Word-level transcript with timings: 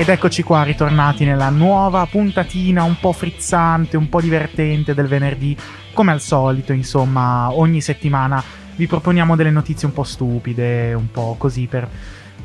Ed 0.00 0.08
eccoci 0.08 0.42
qua, 0.42 0.62
ritornati 0.62 1.26
nella 1.26 1.50
nuova 1.50 2.06
puntatina 2.06 2.84
un 2.84 2.98
po' 2.98 3.12
frizzante, 3.12 3.98
un 3.98 4.08
po' 4.08 4.22
divertente 4.22 4.94
del 4.94 5.06
venerdì. 5.06 5.54
Come 5.92 6.10
al 6.10 6.22
solito, 6.22 6.72
insomma, 6.72 7.52
ogni 7.52 7.82
settimana 7.82 8.42
vi 8.76 8.86
proponiamo 8.86 9.36
delle 9.36 9.50
notizie 9.50 9.86
un 9.86 9.92
po' 9.92 10.04
stupide, 10.04 10.94
un 10.94 11.10
po' 11.10 11.34
così 11.36 11.66
per 11.66 11.86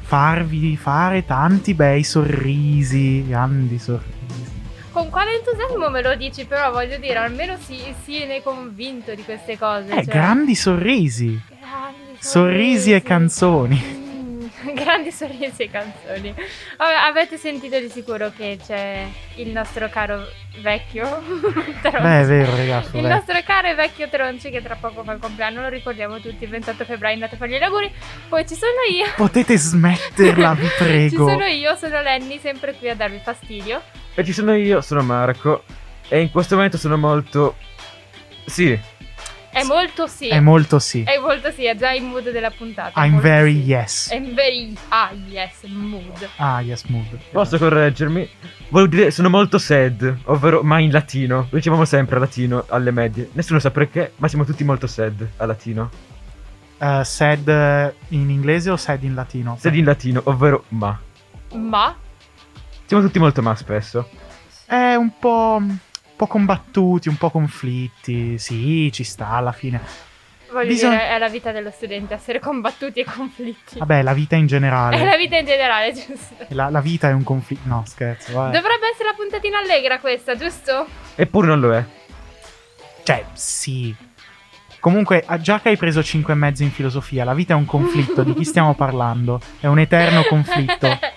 farvi 0.01 0.75
fare 0.75 1.23
tanti 1.23 1.73
bei 1.75 2.03
sorrisi, 2.03 3.25
grandi 3.25 3.79
sorrisi. 3.79 4.51
Con 4.91 5.09
quale 5.09 5.35
entusiasmo 5.35 5.89
me 5.89 6.01
lo 6.01 6.13
dici, 6.15 6.43
però 6.43 6.71
voglio 6.71 6.97
dire, 6.97 7.19
almeno 7.19 7.55
si, 7.57 7.79
si 8.03 8.25
ne 8.25 8.35
è 8.35 8.43
convinto 8.43 9.15
di 9.15 9.23
queste 9.23 9.57
cose. 9.57 9.91
Eh, 9.91 10.03
cioè. 10.03 10.13
grandi 10.13 10.55
sorrisi, 10.55 11.41
Grandi 11.47 12.17
sorrisi 12.19 12.91
e 12.91 13.01
canzoni. 13.01 14.03
Grandi 14.73 15.11
sorrisi 15.11 15.63
e 15.63 15.69
canzoni. 15.69 16.33
Vabbè, 16.77 16.93
avete 17.07 17.37
sentito 17.37 17.79
di 17.79 17.89
sicuro 17.89 18.31
che 18.35 18.57
c'è 18.65 19.05
il 19.35 19.49
nostro 19.49 19.89
caro 19.89 20.25
vecchio 20.61 21.03
Tronci. 21.81 22.01
Beh, 22.01 22.21
è 22.21 22.25
vero, 22.25 22.55
ragazzi. 22.55 22.95
Il 22.95 23.01
beh. 23.03 23.07
nostro 23.07 23.39
caro 23.45 23.67
e 23.67 23.75
vecchio 23.75 24.09
Tronci 24.09 24.49
che 24.49 24.61
tra 24.61 24.75
poco 24.75 25.03
fa 25.03 25.13
il 25.13 25.19
compleanno, 25.19 25.61
lo 25.61 25.69
ricordiamo 25.69 26.19
tutti, 26.19 26.43
il 26.43 26.49
28 26.49 26.85
febbraio 26.85 27.13
andate 27.15 27.35
a 27.35 27.37
fargli 27.37 27.57
gli 27.57 27.63
auguri. 27.63 27.91
Poi 28.29 28.47
ci 28.47 28.55
sono 28.55 28.71
io. 28.91 29.05
Potete 29.15 29.57
smetterla, 29.57 30.53
vi 30.53 30.67
Ci 30.75 30.83
prego. 30.83 31.27
sono 31.29 31.45
io, 31.45 31.75
sono 31.75 32.01
Lenny, 32.01 32.39
sempre 32.39 32.73
qui 32.73 32.89
a 32.89 32.95
darvi 32.95 33.19
fastidio. 33.23 33.81
E 34.13 34.23
ci 34.23 34.33
sono 34.33 34.53
io, 34.55 34.81
sono 34.81 35.01
Marco. 35.01 35.63
E 36.07 36.21
in 36.21 36.31
questo 36.31 36.55
momento 36.55 36.77
sono 36.77 36.97
molto. 36.97 37.55
Sì, 38.45 38.79
È 39.55 39.63
molto 39.63 40.05
sì. 40.05 40.27
È 40.27 40.39
molto 40.41 40.79
sì. 40.79 41.03
È 41.03 41.17
molto 41.17 41.49
sì, 41.49 41.63
è 41.63 41.77
già 41.77 41.93
il 41.93 42.03
mood 42.03 42.29
della 42.29 42.51
puntata. 42.51 43.01
I'm 43.05 43.21
very 43.21 43.53
sì. 43.53 43.69
yes. 43.69 44.09
I'm 44.11 44.33
very 44.33 44.75
ah 44.89 45.13
yes, 45.29 45.63
mood. 45.63 46.29
Ah, 46.35 46.59
yes, 46.59 46.83
mood. 46.83 47.17
posso 47.31 47.57
correggermi? 47.57 48.29
Volevo 48.67 48.89
dire, 48.93 49.11
sono 49.11 49.29
molto 49.29 49.57
sad, 49.57 50.17
ovvero 50.25 50.61
ma 50.61 50.79
in 50.79 50.91
latino. 50.91 51.47
Lo 51.49 51.57
dicevamo 51.57 51.85
sempre 51.85 52.17
a 52.17 52.19
latino 52.19 52.65
alle 52.67 52.91
medie. 52.91 53.29
Nessuno 53.31 53.59
sa 53.59 53.71
perché, 53.71 54.11
ma 54.17 54.27
siamo 54.27 54.43
tutti 54.43 54.65
molto 54.65 54.87
sad 54.87 55.25
a 55.37 55.45
latino. 55.45 55.89
Eh, 56.77 57.01
sad 57.05 57.47
eh, 57.47 57.95
in 58.09 58.29
inglese 58.29 58.69
o 58.71 58.75
sad 58.75 59.03
in 59.03 59.13
latino? 59.13 59.55
Sad 59.57 59.73
in 59.73 59.85
latino, 59.85 60.21
ovvero 60.25 60.65
ma. 60.67 60.99
Ma 61.53 61.95
Siamo 62.87 63.01
tutti 63.01 63.19
molto 63.19 63.41
ma 63.41 63.55
spesso. 63.55 64.09
È 64.65 64.95
un 64.95 65.17
po', 65.17 65.61
po' 66.15 66.27
combattuti, 66.27 67.09
un 67.09 67.17
po' 67.17 67.29
conflitti. 67.29 68.37
Sì, 68.37 68.89
ci 68.91 69.03
sta 69.03 69.29
alla 69.31 69.51
fine. 69.51 69.81
voglio 70.51 70.67
Bisogna- 70.67 70.91
dire, 70.97 71.09
è 71.09 71.17
la 71.17 71.27
vita 71.29 71.51
dello 71.51 71.71
studente 71.71 72.13
essere 72.13 72.39
combattuti 72.39 73.01
e 73.01 73.03
conflitti. 73.05 73.77
Vabbè, 73.79 74.01
la 74.01 74.13
vita 74.13 74.35
in 74.35 74.45
È 74.45 74.47
generale. 74.47 75.03
la 75.03 75.17
vita 75.17 75.37
in 75.37 75.45
generale, 75.45 75.91
giusto? 75.93 76.35
La, 76.49 76.69
la 76.69 76.79
vita 76.81 77.09
è 77.09 77.11
un 77.13 77.23
conflitto. 77.23 77.67
No, 77.67 77.83
scherzo. 77.85 78.33
vabbè. 78.33 78.55
Dovrebbe 78.57 78.89
essere 78.93 79.09
la 79.09 79.15
puntatina 79.15 79.59
allegra 79.59 79.99
questa, 79.99 80.35
giusto? 80.35 80.87
Eppure 81.15 81.47
non 81.47 81.59
lo 81.59 81.73
è. 81.73 81.83
Cioè, 83.03 83.25
sì. 83.33 83.93
Comunque, 84.79 85.23
ah, 85.25 85.39
già 85.39 85.59
che 85.59 85.69
hai 85.69 85.77
preso 85.77 86.03
5 86.03 86.31
e 86.33 86.35
mezzo 86.35 86.61
in 86.63 86.71
filosofia, 86.71 87.23
la 87.23 87.33
vita 87.33 87.53
è 87.53 87.57
un 87.57 87.65
conflitto. 87.65 88.23
di 88.23 88.33
chi 88.35 88.43
stiamo 88.45 88.75
parlando? 88.75 89.41
È 89.59 89.65
un 89.67 89.79
eterno 89.79 90.23
conflitto. 90.23 90.99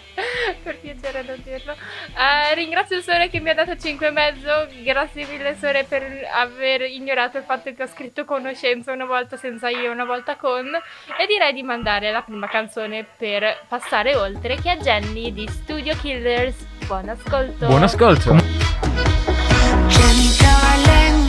piacere 0.98 1.22
non 1.22 1.40
dirlo. 1.42 1.72
Eh, 1.72 2.54
ringrazio 2.54 2.96
il 2.96 3.02
Sole 3.02 3.28
che 3.28 3.40
mi 3.40 3.50
ha 3.50 3.54
dato 3.54 3.76
5 3.76 4.06
e 4.06 4.10
mezzo. 4.10 4.66
Grazie 4.82 5.26
mille 5.26 5.56
Sole 5.56 5.84
per 5.84 6.02
aver 6.32 6.82
ignorato 6.82 7.38
il 7.38 7.44
fatto 7.44 7.72
che 7.72 7.82
ho 7.82 7.86
scritto 7.86 8.24
conoscenza 8.24 8.92
una 8.92 9.06
volta 9.06 9.36
senza 9.36 9.68
io, 9.68 9.90
una 9.90 10.04
volta 10.04 10.36
con. 10.36 10.66
E 10.66 11.26
direi 11.26 11.52
di 11.52 11.62
mandare 11.62 12.10
la 12.10 12.22
prima 12.22 12.48
canzone 12.48 13.06
per 13.16 13.64
passare 13.68 14.14
oltre, 14.16 14.56
che 14.56 14.72
è 14.72 14.76
Jenny 14.78 15.32
di 15.32 15.46
Studio 15.48 15.96
Killers. 15.96 16.66
Buon 16.86 17.08
ascolto. 17.08 17.66
Buon 17.66 17.82
ascolto. 17.82 18.36
Jenny 19.88 20.36
darling, 20.38 21.28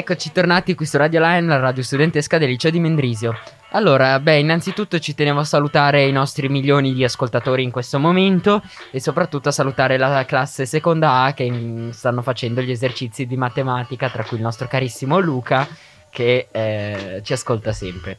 E 0.00 0.02
rieccoci 0.02 0.32
tornati 0.32 0.74
qui 0.74 0.86
su 0.86 0.96
Radio 0.96 1.20
Line, 1.20 1.46
la 1.46 1.58
radio 1.58 1.82
studentesca 1.82 2.38
del 2.38 2.48
liceo 2.48 2.70
di 2.70 2.80
Mendrisio. 2.80 3.38
Allora, 3.72 4.18
beh, 4.18 4.38
innanzitutto 4.38 4.98
ci 4.98 5.14
tenevo 5.14 5.40
a 5.40 5.44
salutare 5.44 6.06
i 6.06 6.10
nostri 6.10 6.48
milioni 6.48 6.94
di 6.94 7.04
ascoltatori 7.04 7.62
in 7.62 7.70
questo 7.70 7.98
momento 7.98 8.62
e 8.90 8.98
soprattutto 8.98 9.50
a 9.50 9.52
salutare 9.52 9.98
la 9.98 10.24
classe 10.24 10.64
seconda 10.64 11.24
A 11.24 11.34
che 11.34 11.90
stanno 11.90 12.22
facendo 12.22 12.62
gli 12.62 12.70
esercizi 12.70 13.26
di 13.26 13.36
matematica, 13.36 14.08
tra 14.08 14.24
cui 14.24 14.38
il 14.38 14.42
nostro 14.42 14.68
carissimo 14.68 15.18
Luca 15.18 15.68
che 16.08 16.48
eh, 16.50 17.20
ci 17.22 17.34
ascolta 17.34 17.74
sempre. 17.74 18.16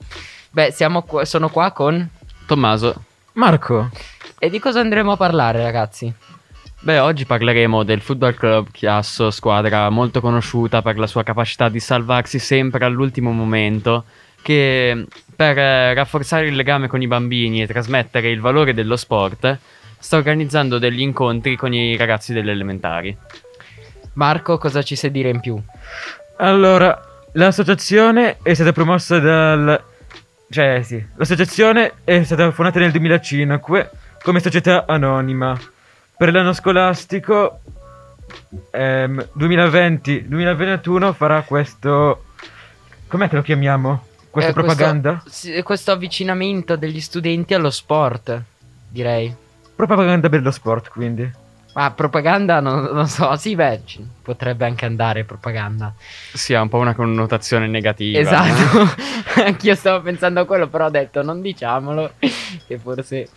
Beh, 0.52 0.70
siamo 0.70 1.02
qua- 1.02 1.26
sono 1.26 1.50
qua 1.50 1.72
con... 1.72 2.08
Tommaso, 2.46 3.06
Marco, 3.34 3.90
E 4.38 4.52
di 4.52 4.60
cosa 4.60 4.82
andremo 4.82 5.14
a 5.14 5.18
parlare, 5.18 5.64
ragazzi? 5.64 6.14
Beh, 6.82 7.00
oggi 7.00 7.26
parleremo 7.26 7.84
del 7.84 8.02
Football 8.02 8.36
Club 8.36 8.72
Chiasso, 8.72 9.32
squadra 9.32 9.90
molto 9.90 10.20
conosciuta 10.20 10.82
per 10.82 10.98
la 10.98 11.08
sua 11.08 11.24
capacità 11.24 11.70
di 11.70 11.80
salvarsi 11.80 12.40
sempre 12.40 12.86
all'ultimo 12.86 13.32
momento, 13.32 14.06
che 14.42 15.06
per 15.36 15.58
eh, 15.58 15.94
rafforzare 15.94 16.48
il 16.48 16.56
legame 16.56 16.88
con 16.88 17.02
i 17.02 17.08
bambini 17.08 17.62
e 17.62 17.68
trasmettere 17.68 18.30
il 18.30 18.42
valore 18.42 18.74
dello 18.74 18.96
sport, 18.96 19.58
sta 20.00 20.18
organizzando 20.18 20.80
degli 20.80 21.02
incontri 21.02 21.56
con 21.56 21.74
i 21.74 21.96
ragazzi 21.96 22.34
delle 22.34 22.52
elementari. 22.52 23.16
Marco, 24.14 24.58
cosa 24.58 24.82
ci 24.82 24.96
sai 24.96 25.12
dire 25.12 25.30
in 25.30 25.40
più? 25.40 25.62
allora, 26.38 27.00
l'associazione 27.34 28.38
è 28.42 28.54
stata 28.54 28.72
promossa 28.72 29.20
dal... 29.20 29.84
Cioè, 30.50 30.82
sì, 30.82 31.02
l'associazione 31.16 31.94
è 32.04 32.24
stata 32.24 32.52
fondata 32.52 32.80
nel 32.80 32.92
2005 32.92 33.90
come 34.22 34.40
società 34.40 34.86
anonima. 34.86 35.58
Per 36.22 36.32
l'anno 36.32 36.54
scolastico 36.54 37.62
ehm, 38.70 39.30
2020-2021 39.40 41.14
farà 41.16 41.42
questo... 41.42 42.26
Com'è 43.08 43.28
che 43.28 43.38
lo 43.38 43.42
chiamiamo? 43.42 44.06
Questa 44.30 44.52
Eh, 44.52 44.54
propaganda? 44.54 45.20
Questo, 45.24 45.64
questo 45.64 45.92
avvicinamento 45.94 46.76
degli 46.76 47.02
studenti 47.02 47.56
allo 47.56 47.72
sport, 47.72 48.40
direi. 48.88 49.36
Propaganda 49.76 50.30
per 50.30 50.44
lo 50.44 50.52
sport, 50.52 50.90
quindi. 50.90 51.28
Ma 51.74 51.90
propaganda 51.90 52.60
non, 52.60 52.84
non 52.94 53.08
so, 53.08 53.36
sì, 53.36 53.56
beh, 53.56 53.82
ci- 53.86 54.08
potrebbe 54.22 54.68
anche 54.68 54.86
andare 54.86 55.24
propaganda. 55.24 55.92
Sì, 56.34 56.54
ha 56.54 56.62
un 56.62 56.70
po' 56.70 56.78
una 56.78 56.94
connotazione 56.94 57.66
negativa. 57.66 58.20
Esatto, 58.20 58.94
anch'io 59.44 59.74
stavo 59.74 60.04
pensando 60.04 60.42
a 60.42 60.46
quello, 60.46 60.68
però 60.68 60.86
ho 60.86 60.92
detto 60.92 61.24
non 61.24 61.42
diciamolo, 61.42 62.14
che 62.68 62.78
forse 62.78 63.28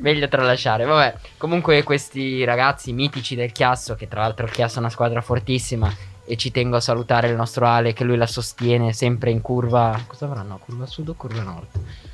meglio 0.00 0.28
tralasciare. 0.28 0.84
Vabbè, 0.84 1.14
comunque 1.36 1.82
questi 1.82 2.44
ragazzi 2.44 2.92
mitici 2.92 3.34
del 3.34 3.52
Chiasso, 3.52 3.94
che 3.94 4.08
tra 4.08 4.20
l'altro 4.20 4.46
il 4.46 4.52
Chiasso 4.52 4.76
è 4.76 4.80
una 4.80 4.90
squadra 4.90 5.20
fortissima, 5.20 5.92
e 6.24 6.36
ci 6.36 6.50
tengo 6.50 6.76
a 6.76 6.80
salutare 6.80 7.28
il 7.28 7.34
nostro 7.34 7.66
Ale 7.66 7.92
che 7.92 8.04
lui 8.04 8.16
la 8.16 8.26
sostiene 8.26 8.92
sempre 8.92 9.30
in 9.30 9.40
curva... 9.40 10.00
Cosa 10.06 10.26
avranno? 10.26 10.58
Curva 10.58 10.86
sud 10.86 11.08
o 11.08 11.14
curva 11.14 11.42
nord? 11.42 11.68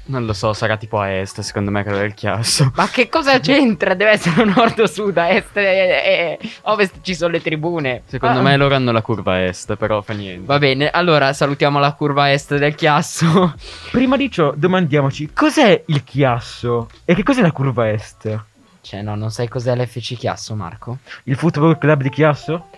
Non 0.08 0.24
lo 0.24 0.32
so, 0.34 0.52
sarà 0.52 0.76
tipo 0.76 1.00
a 1.00 1.10
est, 1.10 1.40
secondo 1.40 1.72
me, 1.72 1.82
quello 1.82 1.98
del 1.98 2.14
Chiasso. 2.14 2.70
Ma 2.76 2.86
che 2.88 3.08
cosa 3.08 3.40
c'entra? 3.40 3.94
Deve 3.94 4.12
essere 4.12 4.44
nord 4.46 4.78
o 4.78 4.86
sud, 4.86 5.16
a 5.18 5.30
est 5.30 5.56
e, 5.56 5.62
e 5.62 6.38
ovest 6.62 7.00
ci 7.02 7.14
sono 7.14 7.32
le 7.32 7.40
tribune. 7.42 8.02
Secondo 8.06 8.38
Ah. 8.38 8.42
me 8.42 8.56
loro 8.56 8.76
hanno 8.76 8.92
la 8.92 9.02
curva 9.02 9.44
est, 9.44 9.74
però 9.74 10.02
fa 10.02 10.12
niente. 10.12 10.46
Va 10.46 10.58
bene, 10.58 10.90
allora 10.90 11.32
salutiamo 11.32 11.80
la 11.80 11.92
curva 11.92 12.30
est 12.30 12.56
del 12.56 12.76
Chiasso. 12.76 13.54
Prima 13.90 14.16
di 14.16 14.30
ciò, 14.30 14.52
domandiamoci 14.54 15.30
cos'è 15.32 15.82
il 15.86 16.04
chiasso 16.04 16.88
e 17.04 17.14
che 17.16 17.24
cos'è 17.24 17.42
la 17.42 17.50
curva 17.52 17.90
est? 17.90 18.38
Cioè, 18.82 19.02
no, 19.02 19.16
non 19.16 19.32
sai 19.32 19.48
cos'è 19.48 19.74
l'FC 19.74 20.14
Chiasso, 20.16 20.54
Marco? 20.54 20.98
Il 21.24 21.34
football 21.34 21.76
club 21.78 22.02
di 22.02 22.10
Chiasso? 22.10 22.68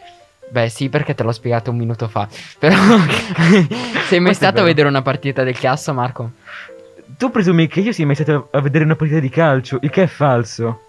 Beh, 0.51 0.71
sì, 0.71 0.89
perché 0.89 1.15
te 1.15 1.23
l'ho 1.25 1.33
spiegato 1.33 1.71
un 1.71 1.77
minuto 1.77 2.09
fa. 2.09 2.27
Però 2.59 2.75
sei 4.07 4.19
mai 4.19 4.23
Questo 4.23 4.33
stato 4.33 4.61
a 4.61 4.65
vedere 4.65 4.89
una 4.89 5.03
partita 5.03 5.43
del 5.45 5.59
Chiasso, 5.59 5.93
Marco? 5.93 6.31
Tu 7.19 7.31
presumi 7.33 7.67
che 7.67 7.81
io 7.81 7.91
sia 7.91 8.07
mai 8.07 8.15
stato 8.15 8.47
a 8.53 8.61
vedere 8.61 8.85
una 8.85 8.95
partita 8.95 9.19
di 9.19 9.29
calcio, 9.29 9.81
il 9.83 9.91
che 9.91 10.05
è 10.05 10.07
falso. 10.07 10.83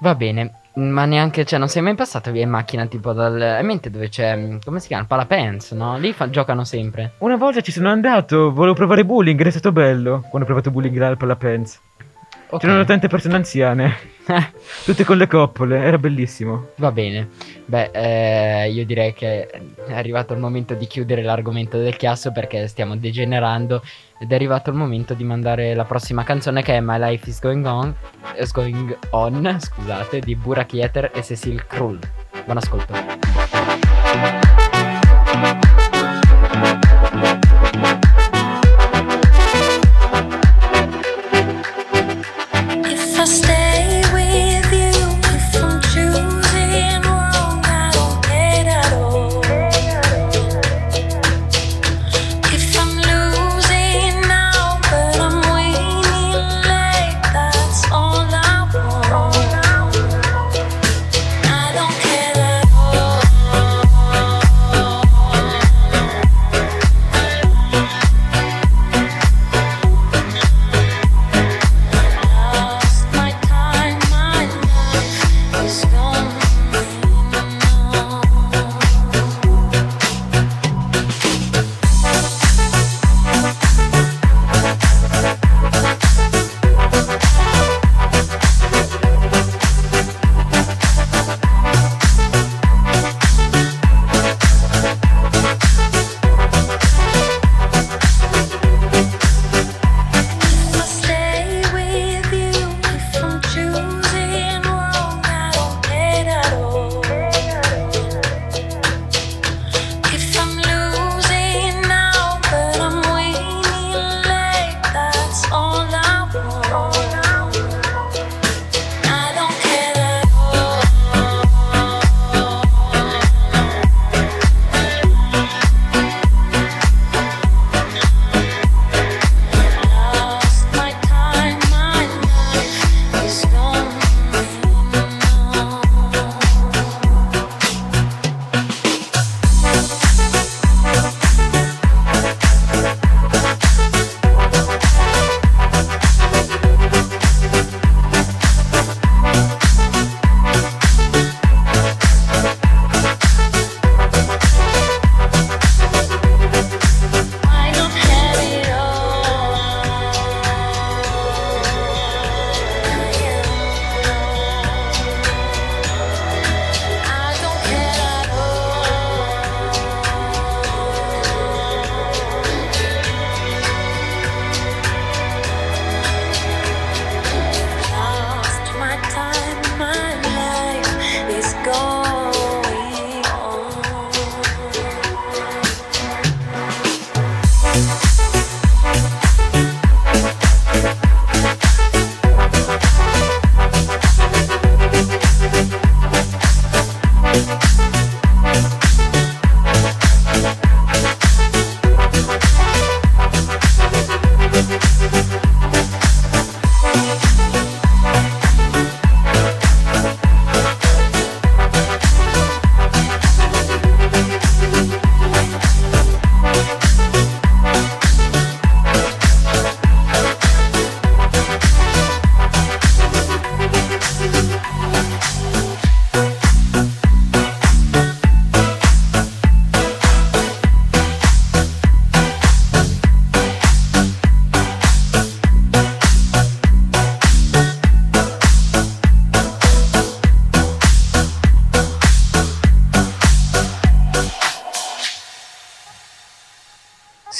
Va 0.00 0.14
bene, 0.14 0.52
ma 0.74 1.04
neanche, 1.06 1.44
cioè, 1.44 1.58
non 1.58 1.66
sei 1.66 1.82
mai 1.82 1.96
passato 1.96 2.30
via 2.30 2.44
in 2.44 2.50
macchina 2.50 2.86
tipo 2.86 3.12
dal... 3.12 3.40
Hai 3.40 3.60
in 3.60 3.66
mente 3.66 3.90
dove 3.90 4.08
c'è, 4.08 4.36
mm, 4.36 4.58
come 4.64 4.78
si 4.78 4.86
chiama? 4.86 5.02
Il 5.02 5.08
Palapens, 5.08 5.72
no? 5.72 5.98
Lì 5.98 6.12
fa- 6.12 6.30
giocano 6.30 6.62
sempre. 6.62 7.14
Una 7.18 7.34
volta 7.34 7.62
ci 7.62 7.72
sono 7.72 7.90
andato, 7.90 8.52
volevo 8.52 8.74
provare 8.74 9.04
bowling 9.04 9.40
ed 9.40 9.48
è 9.48 9.50
stato 9.50 9.72
bello 9.72 10.20
quando 10.30 10.42
ho 10.42 10.44
provato 10.44 10.70
bowling 10.70 10.96
là 10.96 11.08
al 11.08 11.16
Palapens. 11.16 11.80
Ok. 12.52 12.60
C'erano 12.60 12.84
tante 12.84 13.06
persone 13.06 13.36
anziane, 13.36 13.96
tutte 14.84 15.04
con 15.04 15.16
le 15.16 15.28
coppole, 15.28 15.78
era 15.78 15.98
bellissimo. 15.98 16.70
Va 16.76 16.90
bene. 16.90 17.28
Beh, 17.64 17.90
eh, 17.92 18.70
io 18.70 18.84
direi 18.84 19.12
che 19.12 19.46
è 19.46 19.92
arrivato 19.92 20.32
il 20.32 20.40
momento 20.40 20.74
di 20.74 20.88
chiudere 20.88 21.22
l'argomento 21.22 21.78
del 21.78 21.96
chiasso 21.96 22.32
perché 22.32 22.66
stiamo 22.66 22.96
degenerando 22.96 23.82
ed 24.18 24.32
è 24.32 24.34
arrivato 24.34 24.70
il 24.70 24.76
momento 24.76 25.14
di 25.14 25.22
mandare 25.22 25.74
la 25.74 25.84
prossima 25.84 26.24
canzone 26.24 26.62
che 26.62 26.74
è 26.74 26.80
My 26.80 26.98
Life 26.98 27.28
is 27.28 27.40
Going 27.40 27.64
On, 27.66 27.94
is 28.36 28.50
going 28.50 28.98
on 29.10 29.56
scusate, 29.60 30.18
di 30.18 30.34
Burak 30.34 30.72
Yeter 30.72 31.12
e 31.14 31.22
Cecil 31.22 31.64
Krull. 31.66 32.00
Buon 32.44 32.56
ascolto. 32.56 33.29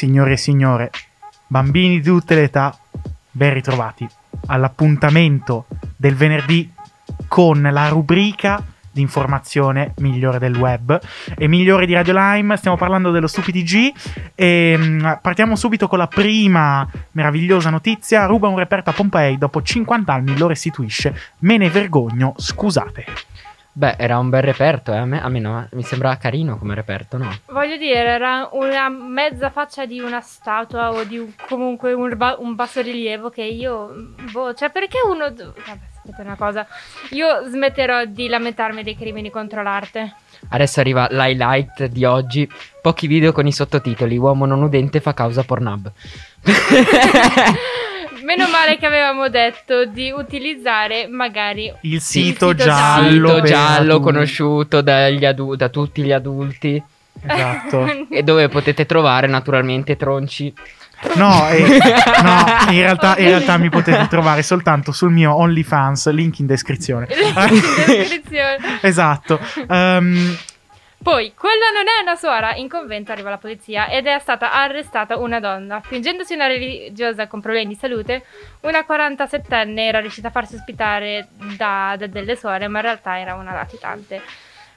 Signore 0.00 0.32
e 0.32 0.36
signore, 0.38 0.90
bambini 1.46 2.00
di 2.00 2.02
tutte 2.02 2.34
le 2.34 2.44
età, 2.44 2.74
ben 3.30 3.52
ritrovati 3.52 4.08
all'appuntamento 4.46 5.66
del 5.94 6.14
venerdì 6.14 6.72
con 7.28 7.60
la 7.60 7.86
rubrica 7.88 8.64
di 8.90 9.02
informazione 9.02 9.92
migliore 9.98 10.38
del 10.38 10.56
web 10.56 10.98
e 11.36 11.46
migliore 11.48 11.84
di 11.84 11.92
Radio 11.92 12.14
Lime. 12.16 12.56
Stiamo 12.56 12.78
parlando 12.78 13.10
dello 13.10 13.26
Stupidi 13.26 13.62
G 13.62 13.92
e 14.34 14.74
mm, 14.78 15.06
partiamo 15.20 15.54
subito 15.54 15.86
con 15.86 15.98
la 15.98 16.06
prima 16.06 16.88
meravigliosa 17.10 17.68
notizia. 17.68 18.24
Ruba 18.24 18.48
un 18.48 18.56
reperto 18.56 18.88
a 18.88 18.94
Pompei, 18.94 19.36
dopo 19.36 19.60
50 19.60 20.10
anni 20.10 20.38
lo 20.38 20.46
restituisce. 20.46 21.14
Me 21.40 21.58
ne 21.58 21.68
vergogno, 21.68 22.32
scusate. 22.38 23.04
Beh, 23.72 23.94
era 23.98 24.18
un 24.18 24.30
bel 24.30 24.42
reperto, 24.42 24.92
eh. 24.92 24.96
a, 24.96 25.04
me, 25.04 25.22
a 25.22 25.28
me 25.28 25.38
no, 25.38 25.66
mi 25.72 25.82
sembrava 25.84 26.16
carino 26.16 26.58
come 26.58 26.74
reperto, 26.74 27.16
no? 27.18 27.32
Voglio 27.46 27.76
dire, 27.76 28.00
era 28.04 28.48
una 28.52 28.88
mezza 28.88 29.50
faccia 29.50 29.86
di 29.86 30.00
una 30.00 30.20
statua 30.20 30.90
o 30.90 31.04
di 31.04 31.18
un- 31.18 31.32
comunque 31.48 31.92
un, 31.92 32.16
un 32.38 32.54
bassorilievo 32.56 33.30
che 33.30 33.42
io. 33.44 33.94
Boh, 34.32 34.54
cioè, 34.54 34.70
perché 34.70 34.98
uno. 35.08 35.32
Vabbè, 35.32 35.78
sapete 35.94 36.20
una 36.20 36.34
cosa. 36.34 36.66
Io 37.10 37.48
smetterò 37.48 38.06
di 38.06 38.26
lamentarmi 38.26 38.82
dei 38.82 38.96
crimini 38.96 39.30
contro 39.30 39.62
l'arte. 39.62 40.14
Adesso 40.48 40.80
arriva 40.80 41.06
l'highlight 41.08 41.84
di 41.86 42.04
oggi. 42.04 42.50
Pochi 42.82 43.06
video 43.06 43.30
con 43.30 43.46
i 43.46 43.52
sottotitoli. 43.52 44.18
Uomo 44.18 44.46
non 44.46 44.62
udente 44.62 45.00
fa 45.00 45.14
causa 45.14 45.44
Pornhub. 45.44 45.92
Meno 48.30 48.48
male 48.48 48.78
che 48.78 48.86
avevamo 48.86 49.28
detto 49.28 49.86
di 49.86 50.12
utilizzare 50.12 51.08
magari. 51.08 51.72
Il 51.80 52.00
Sì, 52.00 52.22
sito, 52.26 52.50
sito 52.50 52.62
giallo, 52.62 53.34
Sito 53.34 53.40
giallo 53.42 53.98
conosciuto 53.98 54.82
dagli 54.82 55.24
adu- 55.24 55.56
da 55.56 55.68
tutti 55.68 56.00
gli 56.02 56.12
adulti. 56.12 56.80
Esatto. 57.26 58.06
E 58.08 58.22
dove 58.22 58.48
potete 58.48 58.86
trovare 58.86 59.26
naturalmente 59.26 59.96
tronci. 59.96 60.54
No, 61.16 61.48
eh, 61.48 61.78
no, 62.22 62.70
in 62.72 62.80
realtà, 62.80 63.16
in 63.18 63.26
realtà 63.26 63.56
mi 63.56 63.68
potete 63.68 64.06
trovare 64.08 64.42
soltanto 64.44 64.92
sul 64.92 65.10
mio 65.10 65.34
OnlyFans, 65.34 66.10
link 66.12 66.38
in 66.38 66.46
descrizione. 66.46 67.08
in 67.10 67.60
descrizione. 67.86 68.78
esatto. 68.82 69.40
Ehm, 69.68 70.36
Poi, 71.02 71.32
quella 71.34 71.70
non 71.72 71.86
è 71.88 72.02
una 72.02 72.14
suora. 72.14 72.54
In 72.56 72.68
convento 72.68 73.10
arriva 73.10 73.30
la 73.30 73.38
polizia 73.38 73.88
ed 73.88 74.06
è 74.06 74.18
stata 74.18 74.52
arrestata 74.52 75.16
una 75.16 75.40
donna. 75.40 75.80
Fingendosi 75.80 76.34
una 76.34 76.46
religiosa 76.46 77.26
con 77.26 77.40
problemi 77.40 77.68
di 77.68 77.74
salute, 77.74 78.26
una 78.60 78.84
47enne 78.86 79.78
era 79.78 80.00
riuscita 80.00 80.28
a 80.28 80.30
farsi 80.30 80.56
ospitare 80.56 81.28
da, 81.56 81.94
da 81.98 82.06
delle 82.06 82.36
suore, 82.36 82.68
ma 82.68 82.80
in 82.80 82.84
realtà 82.84 83.18
era 83.18 83.34
una 83.34 83.54
latitante. 83.54 84.20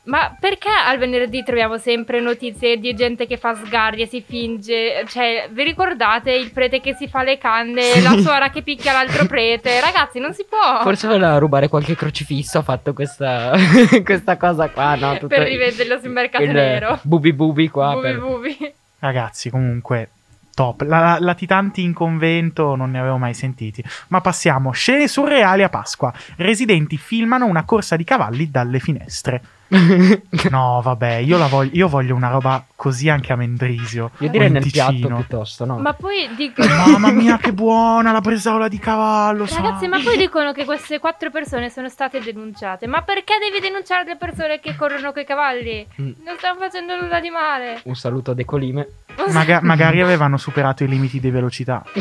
Ma 0.06 0.36
perché 0.38 0.68
al 0.70 0.98
venerdì 0.98 1.44
troviamo 1.44 1.78
sempre 1.78 2.20
notizie 2.20 2.78
di 2.78 2.94
gente 2.94 3.26
che 3.26 3.38
fa 3.38 3.56
sgarri 3.56 4.02
e 4.02 4.06
si 4.08 4.22
finge? 4.22 5.06
Cioè, 5.08 5.48
vi 5.50 5.64
ricordate 5.64 6.32
il 6.34 6.52
prete 6.52 6.82
che 6.82 6.94
si 6.94 7.08
fa 7.08 7.24
le 7.24 7.38
canne, 7.38 8.02
la 8.02 8.18
suora 8.20 8.50
che 8.50 8.64
picchia 8.64 8.92
l'altro 8.92 9.26
prete? 9.28 9.80
Ragazzi, 9.80 10.20
non 10.20 10.34
si 10.34 10.46
può! 10.48 10.82
Forse 10.82 11.08
voleva 11.08 11.38
rubare 11.38 11.70
qualche 11.70 11.96
crocifisso. 11.96 12.58
Ha 12.58 12.64
fatto 12.64 12.92
questa, 12.92 13.54
questa 14.04 14.36
cosa 14.36 14.70
qua, 14.70 14.96
no? 14.96 15.14
Tutto 15.14 15.28
per 15.28 15.48
rivenderlo 15.48 15.98
sul 16.00 16.10
mercato 16.12 16.44
il 16.44 16.52
nero. 16.52 17.00
Bubi 17.04 17.32
bubi 17.32 17.70
qua. 17.70 17.94
Bubi 17.94 18.02
per- 18.02 18.20
bubi. 18.20 18.74
ragazzi, 19.00 19.50
comunque, 19.50 20.10
top. 20.54 20.82
La, 20.82 21.00
la- 21.00 21.18
latitanti 21.22 21.82
in 21.82 21.94
convento 21.94 22.76
non 22.76 22.92
ne 22.92 23.00
avevo 23.00 23.18
mai 23.18 23.34
sentiti. 23.34 23.82
Ma 24.10 24.20
passiamo. 24.20 24.72
Scene 24.72 25.08
surreali 25.08 25.64
a 25.64 25.70
Pasqua. 25.70 26.14
Residenti 26.36 26.98
filmano 26.98 27.46
una 27.46 27.64
corsa 27.64 27.96
di 27.96 28.04
cavalli 28.04 28.52
dalle 28.52 28.80
finestre. 28.80 29.42
No, 30.52 30.82
vabbè, 30.84 31.16
io, 31.16 31.38
la 31.38 31.48
voglio, 31.48 31.72
io 31.74 31.88
voglio 31.88 32.16
una 32.16 32.30
roba 32.30 32.64
così 32.76 33.10
anche 33.10 33.34
a 33.34 33.36
Mendrisio. 33.36 34.12
Io 34.20 34.30
direi 34.30 34.50
nel 34.50 34.70
piatto 34.70 34.92
Ticino. 34.92 35.16
piuttosto, 35.18 35.66
no? 35.66 35.78
Ma 35.80 35.94
poi 35.94 36.30
dico... 36.36 36.64
Mamma 36.64 37.12
mia, 37.12 37.38
che 37.38 37.54
buona 37.54 38.12
la 38.12 38.22
bresaola 38.22 38.68
di 38.68 38.78
cavallo. 38.78 39.46
Ragazzi, 39.46 39.86
sa. 39.86 39.90
ma 39.90 40.00
poi 40.02 40.18
dicono 40.18 40.52
che 40.52 40.66
queste 40.66 41.00
quattro 41.00 41.32
persone 41.32 41.70
sono 41.70 41.90
state 41.90 42.20
denunciate. 42.20 42.88
Ma 42.88 43.02
perché 43.02 43.36
devi 43.40 43.60
denunciare 43.60 44.06
le 44.06 44.18
persone 44.18 44.60
che 44.60 44.76
corrono 44.76 45.12
coi 45.12 45.26
cavalli? 45.26 45.88
Mm. 46.02 46.12
Non 46.24 46.36
stanno 46.38 46.60
facendo 46.60 47.00
nulla 47.00 47.20
di 47.20 47.30
male. 47.30 47.82
Un 47.86 47.96
saluto 47.96 48.32
a 48.32 48.34
De 48.34 48.46
Colime. 48.46 48.88
Maga- 49.32 49.60
magari 49.62 50.02
avevano 50.02 50.38
superato 50.38 50.84
i 50.84 50.88
limiti 50.88 51.20
di 51.20 51.30
velocità. 51.30 51.84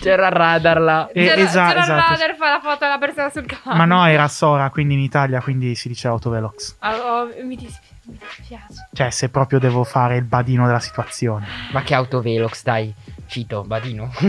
C'era 0.00 0.26
il 0.26 0.32
radar 0.32 0.80
là. 0.80 1.08
Eh, 1.12 1.24
C'era, 1.26 1.40
esa- 1.40 1.66
c'era 1.68 1.72
il 1.78 1.82
esatto. 1.84 2.10
radar 2.12 2.36
fa 2.36 2.50
la 2.50 2.60
foto 2.60 2.78
della 2.80 2.98
persona 2.98 3.30
sul 3.30 3.46
cavallo. 3.46 3.76
Ma 3.78 3.84
no, 3.84 4.06
era 4.06 4.28
Sora, 4.28 4.70
quindi 4.70 4.94
in 4.94 5.00
Italia, 5.00 5.40
quindi 5.40 5.74
si 5.74 5.88
dice 5.88 6.08
autovelox. 6.08 6.76
Ah, 6.80 6.94
oh, 6.96 7.28
mi, 7.44 7.56
dispi- 7.56 7.86
mi 8.06 8.18
dispiace. 8.18 8.88
Cioè, 8.92 9.10
se 9.10 9.28
proprio 9.28 9.58
devo 9.58 9.84
fare 9.84 10.16
il 10.16 10.24
badino 10.24 10.66
della 10.66 10.80
situazione. 10.80 11.46
Ma 11.72 11.82
che 11.82 11.94
autovelox, 11.94 12.62
dai. 12.62 12.92
Cito, 13.26 13.62
Badino. 13.66 14.10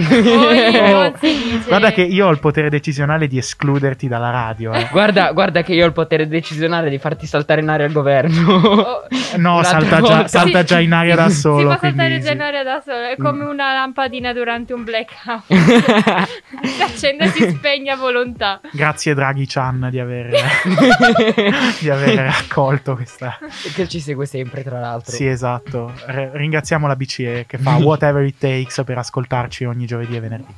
Oh, 0.98 1.14
si. 1.20 1.62
Guarda 1.68 1.92
che 1.92 2.02
io 2.02 2.28
ho 2.28 2.32
il 2.32 2.40
potere 2.40 2.70
decisionale 2.70 3.28
di 3.28 3.38
escluderti 3.38 4.08
dalla 4.08 4.30
radio. 4.32 4.74
eh. 4.74 4.88
guarda, 4.92 5.32
guarda 5.32 5.62
che 5.62 5.74
io 5.74 5.84
ho 5.84 5.88
il 5.88 5.94
potere 5.94 6.28
decisionale 6.28 6.90
di 6.90 6.98
farti 6.98 7.26
saltare 7.28 7.62
in 7.62 7.70
aria 7.70 7.86
il 7.86 7.92
governo. 7.94 8.54
Oh, 8.54 9.08
No, 9.38 9.62
salta 9.64 10.02
già, 10.02 10.28
salta 10.28 10.60
Sì, 10.60 10.66
già 10.66 10.80
in 10.80 10.94
aria 10.94 11.16
si- 11.16 11.22
da 11.22 11.30
Si 11.30 11.36
solo. 11.40 11.56
può 11.64 11.72
saltare 11.80 11.94
quindi 11.94 12.16
in 12.16 12.22
genere 12.22 12.64
da 12.64 12.82
solo. 12.84 13.06
È 13.08 13.16
come 13.18 13.44
una 13.46 13.74
lampadina 13.74 14.34
durante 14.34 14.74
un 14.74 14.84
blackout. 14.84 15.44
Mm. 15.54 16.64
si 16.64 16.82
accende 16.82 17.24
e 17.26 17.28
si 17.30 17.50
spegne 17.50 17.92
a 17.92 17.96
volontà. 17.96 18.60
Grazie 18.72 19.14
Draghi 19.14 19.46
Chan 19.48 19.88
di 19.92 20.00
aver, 20.00 20.30
di 21.80 21.90
aver 21.90 22.16
raccolto 22.16 22.96
questa. 22.96 23.38
che 23.76 23.88
ci 23.88 24.00
segue 24.00 24.26
sempre, 24.26 24.64
tra 24.64 24.80
l'altro. 24.80 25.12
Sì, 25.14 25.28
esatto. 25.28 25.94
R- 26.08 26.30
ringraziamo 26.34 26.88
la 26.88 26.96
BCE 26.96 27.46
che 27.48 27.58
fa 27.58 27.76
whatever 27.78 28.24
it 28.24 28.36
takes 28.38 28.78
per 28.88 28.98
ascoltarci 28.98 29.66
ogni 29.66 29.86
giovedì 29.86 30.16
e 30.16 30.20
venerdì. 30.22 30.54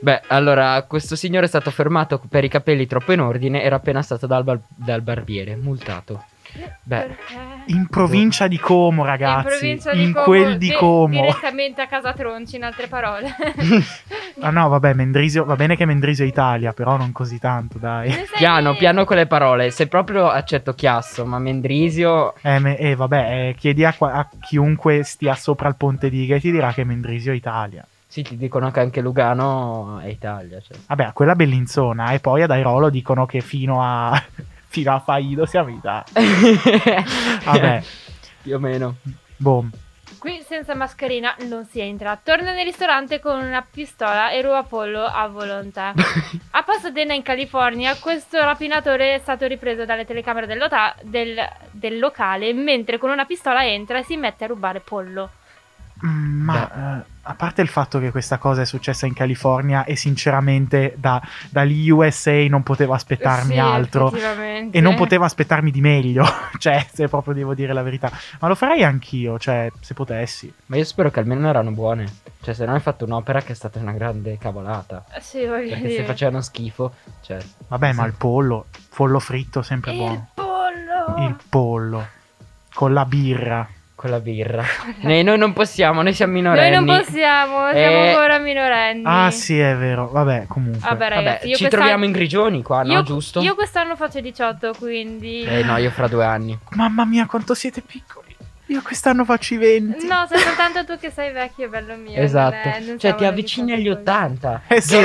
Beh, 0.00 0.22
allora, 0.28 0.82
questo 0.84 1.14
signore 1.16 1.44
è 1.44 1.48
stato 1.48 1.70
fermato 1.70 2.18
per 2.28 2.42
i 2.44 2.48
capelli 2.48 2.86
troppo 2.86 3.12
in 3.12 3.20
ordine. 3.20 3.62
Era 3.62 3.76
appena 3.76 4.00
stato 4.00 4.26
dal, 4.26 4.42
bar- 4.42 4.60
dal 4.74 5.02
barbiere, 5.02 5.54
multato. 5.56 6.24
Beh, 6.82 6.96
Perché? 7.02 7.34
In 7.66 7.88
provincia 7.88 8.46
di 8.48 8.58
Como, 8.58 9.04
ragazzi. 9.04 9.44
in 9.44 9.58
provincia 9.58 9.92
di 9.92 10.02
in 10.02 10.12
Como, 10.12 10.24
quel 10.24 10.56
di 10.56 10.68
di- 10.70 10.74
Como. 10.74 11.20
direttamente 11.20 11.82
a 11.82 11.86
casa 11.86 12.14
Tronci, 12.14 12.56
in 12.56 12.62
altre 12.64 12.86
parole. 12.86 13.34
Ah 14.40 14.50
no, 14.50 14.68
vabbè, 14.68 14.92
Mendrisio, 14.94 15.44
va 15.44 15.56
bene 15.56 15.74
che 15.76 15.84
Mendrisio 15.84 16.24
è 16.24 16.28
Italia, 16.28 16.72
però 16.72 16.96
non 16.96 17.10
così 17.10 17.38
tanto, 17.40 17.78
dai. 17.78 18.12
Piano, 18.36 18.76
piano 18.76 19.04
con 19.04 19.16
le 19.16 19.26
parole. 19.26 19.70
Se 19.70 19.88
proprio 19.88 20.28
accetto 20.28 20.74
Chiasso, 20.74 21.26
ma 21.26 21.38
Mendrisio. 21.40 22.34
Eh, 22.42 22.58
me- 22.60 22.78
eh, 22.78 22.94
vabbè, 22.94 23.48
eh, 23.48 23.54
chiedi 23.58 23.84
a, 23.84 23.94
a 23.98 24.28
chiunque 24.40 25.02
stia 25.02 25.34
sopra 25.34 25.68
il 25.68 25.74
ponte 25.76 26.08
di 26.08 26.22
Iga 26.22 26.36
e 26.36 26.40
ti 26.40 26.52
dirà 26.52 26.72
che 26.72 26.84
Mendrisio 26.84 27.32
è 27.32 27.34
Italia. 27.34 27.84
Sì, 28.06 28.22
ti 28.22 28.36
dicono 28.36 28.70
che 28.70 28.80
anche 28.80 29.00
Lugano 29.00 29.98
è 29.98 30.06
Italia. 30.08 30.60
Cioè. 30.60 30.78
Vabbè, 30.86 31.04
a 31.04 31.12
quella 31.12 31.34
Bellinzona. 31.34 32.12
E 32.12 32.20
poi 32.20 32.42
ad 32.42 32.50
Airolo 32.52 32.90
dicono 32.90 33.26
che 33.26 33.40
fino 33.40 33.82
a, 33.82 34.22
fino 34.68 34.94
a 34.94 35.00
Faido 35.00 35.46
siamo 35.46 35.68
in 35.68 35.76
Italia. 35.76 36.04
Vabbè, 37.44 37.82
Più 38.42 38.54
o 38.54 38.58
meno. 38.60 38.94
boh. 39.36 39.66
Qui 40.18 40.42
senza 40.42 40.74
mascherina 40.74 41.36
non 41.46 41.64
si 41.66 41.80
entra. 41.80 42.18
Torna 42.20 42.52
nel 42.52 42.64
ristorante 42.64 43.20
con 43.20 43.38
una 43.40 43.64
pistola 43.68 44.30
e 44.30 44.42
ruba 44.42 44.64
pollo 44.64 45.04
a 45.04 45.28
volontà. 45.28 45.94
a 46.50 46.62
Pasadena 46.64 47.14
in 47.14 47.22
California 47.22 47.94
questo 47.96 48.38
rapinatore 48.38 49.14
è 49.14 49.18
stato 49.18 49.46
ripreso 49.46 49.84
dalle 49.84 50.04
telecamere 50.04 50.46
del, 50.46 50.58
lota- 50.58 50.94
del- 51.02 51.48
del 51.70 51.98
locale 52.00 52.52
mentre 52.52 52.98
con 52.98 53.10
una 53.10 53.26
pistola 53.26 53.64
entra 53.64 53.98
e 53.98 54.02
si 54.04 54.16
mette 54.16 54.44
a 54.44 54.48
rubare 54.48 54.80
pollo. 54.80 55.30
Mm, 56.06 56.42
Ma 56.44 57.00
eh, 57.00 57.04
a 57.22 57.34
parte 57.34 57.60
il 57.60 57.68
fatto 57.68 57.98
che 57.98 58.10
questa 58.10 58.38
cosa 58.38 58.62
è 58.62 58.64
successa 58.64 59.04
in 59.06 59.12
California 59.14 59.84
e 59.84 59.96
sinceramente 59.96 60.94
da, 60.96 61.20
dagli 61.50 61.90
USA 61.90 62.46
non 62.48 62.62
potevo 62.62 62.94
aspettarmi 62.94 63.54
Sì, 63.54 63.58
altro 63.58 64.12
e 64.70 64.80
non 64.80 64.94
potevo 64.94 65.24
aspettarmi 65.24 65.70
di 65.70 65.80
meglio, 65.80 66.24
cioè 66.58 66.86
se 66.92 67.08
proprio 67.08 67.34
devo 67.34 67.54
dire 67.54 67.72
la 67.72 67.82
verità. 67.82 68.10
Ma 68.40 68.48
lo 68.48 68.54
farei 68.54 68.84
anch'io, 68.84 69.38
cioè 69.38 69.70
se 69.80 69.94
potessi. 69.94 70.52
Ma 70.66 70.76
io 70.76 70.84
spero 70.84 71.10
che 71.10 71.20
almeno 71.20 71.48
erano 71.48 71.72
buone. 71.72 72.06
Cioè, 72.40 72.54
se 72.54 72.64
no 72.64 72.74
hai 72.74 72.80
fatto 72.80 73.04
un'opera 73.04 73.42
che 73.42 73.52
è 73.52 73.54
stata 73.56 73.78
una 73.80 73.92
grande 73.92 74.38
cavolata. 74.38 75.04
Eh, 75.12 75.20
Sì, 75.20 75.44
voglio 75.46 75.70
Perché 75.70 75.88
dire. 75.88 76.00
se 76.00 76.04
facevano 76.04 76.40
schifo, 76.40 76.94
cioè. 77.22 77.38
Vabbè, 77.66 77.92
ma 77.92 78.02
Sì. 78.04 78.08
il 78.08 78.14
pollo, 78.16 78.66
pollo 78.94 79.18
fritto 79.18 79.62
sempre 79.62 79.90
Il 79.90 79.96
buono. 79.98 80.28
pollo! 80.34 81.26
Il 81.26 81.36
pollo 81.48 82.06
con 82.72 82.92
la 82.92 83.04
birra. 83.04 83.68
Con 83.98 84.10
la 84.10 84.20
birra. 84.20 84.62
Noi, 85.00 85.24
noi 85.24 85.36
non 85.38 85.52
possiamo, 85.52 86.02
noi 86.02 86.12
siamo 86.12 86.34
Noi 86.34 86.42
minorenni. 86.42 86.70
non 86.76 86.84
possiamo, 86.84 87.68
siamo 87.72 87.72
Eh, 87.72 88.08
ancora 88.10 88.38
minorenni. 88.38 89.02
Ah, 89.04 89.28
sì, 89.32 89.58
è 89.58 89.74
vero. 89.74 90.06
Vabbè, 90.06 90.44
comunque. 90.46 90.78
Vabbè, 90.78 90.96
Vabbè, 91.08 91.08
ragazzi, 91.16 91.48
io 91.48 91.56
ci 91.56 91.66
troviamo 91.66 92.04
in 92.04 92.12
grigioni 92.12 92.62
qua, 92.62 92.84
no? 92.84 92.92
io, 92.92 93.02
Giusto? 93.02 93.40
Io 93.40 93.56
quest'anno 93.56 93.96
faccio 93.96 94.20
18, 94.20 94.74
quindi... 94.78 95.42
Eh 95.42 95.64
no, 95.64 95.76
io 95.78 95.90
fra 95.90 96.06
due 96.06 96.24
anni. 96.24 96.56
Mamma 96.76 97.04
mia, 97.04 97.26
quanto 97.26 97.54
siete 97.54 97.80
piccoli. 97.80 98.27
Io 98.70 98.82
quest'anno 98.82 99.24
faccio 99.24 99.54
i 99.54 99.56
20. 99.56 100.06
No, 100.06 100.26
sei 100.28 100.38
soltanto 100.40 100.84
tu 100.84 100.98
che 100.98 101.10
sei 101.10 101.32
vecchio, 101.32 101.70
bello 101.70 101.96
mio. 101.96 102.12
non 102.16 102.22
esatto. 102.22 102.68
è- 102.68 102.80
non 102.86 102.98
cioè, 102.98 103.14
ti 103.14 103.24
avvicini 103.24 103.72
agli 103.72 103.84
piccoli. 103.84 104.00
80. 104.00 104.62
Eh 104.68 104.80
sì, 104.82 104.96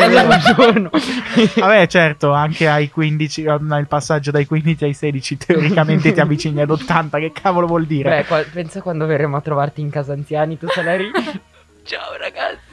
Giorno. 0.55 0.89
Vabbè, 1.55 1.87
certo, 1.87 2.33
anche 2.33 2.67
ai 2.67 2.89
15, 2.89 3.43
eh, 3.43 3.57
nel 3.61 3.87
passaggio 3.87 4.31
dai 4.31 4.45
15 4.45 4.83
ai 4.83 4.93
16, 4.93 5.37
teoricamente 5.37 6.11
ti 6.11 6.19
avvicini 6.19 6.59
ad 6.61 6.71
80. 6.71 7.19
Che 7.19 7.31
cavolo 7.31 7.65
vuol 7.67 7.85
dire? 7.85 8.09
Beh, 8.09 8.25
qua- 8.25 8.43
pensa 8.51 8.81
quando 8.81 9.05
verremo 9.05 9.37
a 9.37 9.41
trovarti 9.41 9.79
in 9.79 9.89
casa 9.89 10.11
anziani, 10.11 10.57
tu 10.57 10.67
sarai 10.67 10.97
lì. 10.99 11.11
Ciao 11.83 12.17
ragazzi. 12.17 12.72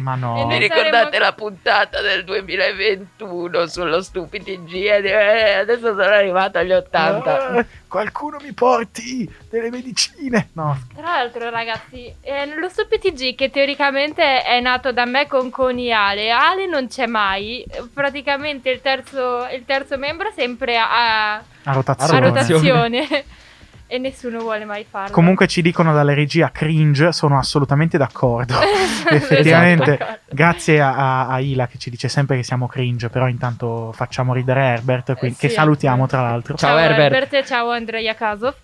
Ma 0.00 0.14
E 0.14 0.18
no. 0.18 0.46
Mi 0.46 0.58
ricordate 0.58 0.90
saremo- 0.90 1.18
la 1.24 1.32
puntata 1.32 2.00
del 2.00 2.24
2021 2.24 3.66
sullo 3.66 4.02
stupidi 4.02 4.62
G? 4.64 4.72
Eh, 4.74 5.52
adesso 5.54 5.88
sono 5.88 6.02
arrivato 6.02 6.58
agli 6.58 6.72
80. 6.72 7.58
Eh, 7.58 7.66
qualcuno 7.88 8.38
mi 8.42 8.52
porti 8.52 9.32
delle 9.50 9.70
medicine. 9.70 10.48
No, 10.54 10.78
Tra 10.94 11.02
l'altro, 11.02 11.48
ragazzi, 11.50 12.12
eh, 12.20 12.46
lo 12.54 12.68
StupidTG 12.68 13.34
che 13.34 13.50
teoricamente 13.50 14.42
è 14.42 14.60
nato 14.60 14.92
da 14.92 15.04
me 15.04 15.26
con 15.26 15.50
Coniale, 15.50 16.30
Ale 16.30 16.66
non 16.66 16.88
c'è 16.88 17.06
mai. 17.06 17.64
Praticamente 17.92 18.70
il 18.70 18.80
terzo, 18.80 19.46
il 19.52 19.64
terzo 19.64 19.96
membro 19.98 20.28
è 20.28 20.32
sempre 20.34 20.76
a, 20.76 21.34
a 21.34 21.42
a 21.66 21.72
rotazione. 21.72 22.16
a 22.16 22.28
rotazione. 22.28 23.24
e 23.86 23.98
nessuno 23.98 24.38
vuole 24.40 24.64
mai 24.64 24.84
farlo. 24.88 25.12
Comunque 25.12 25.46
ci 25.46 25.62
dicono 25.62 25.92
dalle 25.92 26.14
regie 26.14 26.48
cringe, 26.52 27.12
sono 27.12 27.38
assolutamente 27.38 27.98
d'accordo. 27.98 28.54
Effettivamente, 29.10 29.94
Esatto. 29.94 30.18
grazie 30.30 30.80
a, 30.80 31.26
a- 31.28 31.38
Ila 31.40 31.66
che 31.66 31.78
ci 31.78 31.90
dice 31.90 32.08
sempre 32.08 32.36
che 32.36 32.42
siamo 32.42 32.66
cringe, 32.66 33.08
però 33.10 33.28
intanto 33.28 33.92
facciamo 33.92 34.32
ridere 34.32 34.62
Herbert, 34.64 35.14
quindi- 35.14 35.36
Eh, 35.36 35.40
che 35.40 35.48
sì, 35.48 35.54
salutiamo 35.54 36.04
appunto. 36.04 36.16
tra 36.16 36.22
l'altro. 36.22 36.56
Ciao, 36.56 36.76
Herbert. 36.78 37.32
e 37.34 37.44
ciao 37.44 37.70
Andrea 37.70 38.14
Kasov. 38.14 38.54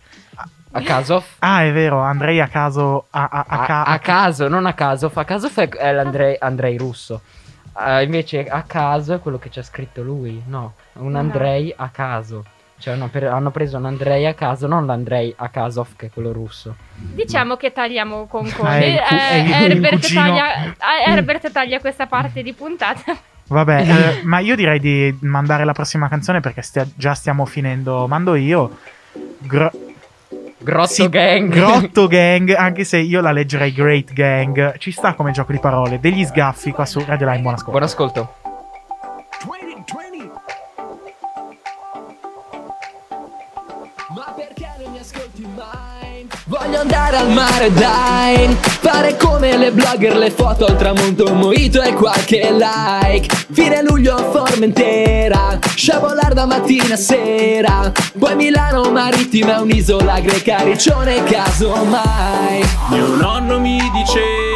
A 0.72 0.80
caso? 0.83 1.22
Ah, 1.40 1.64
è 1.64 1.72
vero, 1.72 1.98
Andrei 2.00 2.40
a 2.40 2.46
caso... 2.48 3.06
A, 3.11 3.28
a- 3.46 3.64
ca- 3.66 3.83
a 3.85 3.98
caso, 3.98 4.48
non 4.48 4.66
a 4.66 4.72
caso. 4.74 5.11
A 5.12 5.24
caso 5.24 5.50
è, 5.54 5.92
l'Andrei 5.92 6.37
Andrei 6.38 6.76
russo. 6.78 7.22
Eh, 7.78 8.02
invece 8.04 8.46
a 8.48 8.62
caso 8.62 9.14
è 9.14 9.20
quello 9.20 9.38
che 9.38 9.48
c'è 9.48 9.62
scritto 9.62 10.02
lui. 10.02 10.42
No, 10.46 10.74
un 10.94 11.12
No. 11.12 11.18
Andrei 11.18 11.72
a 11.76 11.88
caso. 11.88 12.44
Cioè 12.80 12.94
hanno, 12.94 13.08
pre- 13.08 13.28
hanno 13.28 13.50
preso 13.50 13.76
un 13.76 13.84
Andrei 13.84 14.24
a 14.26 14.32
caso, 14.34 14.66
non 14.66 14.86
l'Andrei 14.86 15.32
a 15.36 15.48
Kasov 15.50 15.88
che 15.96 16.06
è 16.06 16.10
quello 16.10 16.32
russo. 16.32 16.74
Diciamo 16.96 17.56
che 17.56 17.72
tagliamo 17.72 18.26
con 18.26 18.50
Ah, 18.62 18.78
è 18.78 18.82
Eh, 19.10 19.38
il 19.38 19.52
Herbert, 19.52 20.12
taglia, 20.12 20.64
eh, 20.64 21.10
Herbert 21.10 21.52
taglia 21.52 21.78
questa 21.78 22.06
parte 22.06 22.42
di 22.42 22.52
puntata. 22.54 23.14
Vabbè, 23.48 23.80
eh, 24.18 24.22
ma 24.24 24.38
io 24.38 24.56
direi 24.56 24.80
di 24.80 25.14
mandare 25.20 25.64
la 25.64 25.72
prossima 25.72 26.08
canzone 26.08 26.40
perché 26.40 26.62
stia- 26.62 26.88
già 26.94 27.12
stiamo 27.14 27.44
finendo. 27.44 28.06
Mando 28.06 28.34
io. 28.34 28.78
Gro- 29.38 29.70
Grotto 30.62 30.88
sì, 30.88 31.08
Gang. 31.08 31.52
Grotto 31.52 32.06
Gang, 32.08 32.54
anche 32.54 32.84
se 32.84 32.98
io 32.98 33.20
la 33.20 33.32
leggerei 33.32 33.72
Great 33.72 34.12
Gang. 34.12 34.76
Ci 34.78 34.90
sta 34.90 35.14
come 35.14 35.32
gioco 35.32 35.52
di 35.52 35.58
parole. 35.58 36.00
Degli 36.00 36.24
sgaffi 36.24 36.70
qua 36.72 36.86
su 36.86 37.02
Radio 37.06 37.26
Line. 37.28 37.40
Buon 37.42 37.54
ascolto. 37.54 37.70
Buon 37.72 37.82
ascolto. 37.82 38.34
Voglio 46.62 46.81
andare 46.81 47.16
al 47.16 47.31
mare, 47.31 47.73
dai. 47.73 48.55
Fare 48.61 49.16
come 49.16 49.57
le 49.57 49.73
blogger, 49.73 50.14
le 50.14 50.31
foto 50.31 50.66
al 50.66 50.77
tramonto 50.77 51.25
Un 51.33 51.38
mojito 51.38 51.81
e 51.81 51.94
qualche 51.94 52.53
like. 52.53 53.35
Fine 53.51 53.83
luglio 53.83 54.14
a 54.14 54.31
Formentera 54.31 55.59
Sciabolare 55.75 56.35
da 56.35 56.44
mattina 56.44 56.94
a 56.94 56.99
sera. 56.99 57.90
Poi 58.18 58.37
Milano 58.37 58.90
Marittima, 58.90 59.62
un'isola 59.62 60.20
greca 60.20 60.59
Riccione 60.62 61.25
casomai 61.25 62.62
Mio 62.90 63.07
nonno 63.16 63.59
mi 63.59 63.81
diceva 63.94 64.49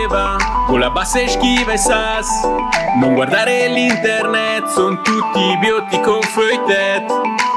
con 0.67 0.81
la 0.81 0.90
bassa 0.90 1.27
schiva 1.27 1.73
e 1.73 1.79
sas. 1.79 2.29
Non 3.01 3.14
guardare 3.14 3.69
l'internet, 3.69 4.67
son 4.69 5.03
tutti 5.03 5.59
biotti 5.59 6.01
con 6.01 6.21
feuillet 6.23 7.11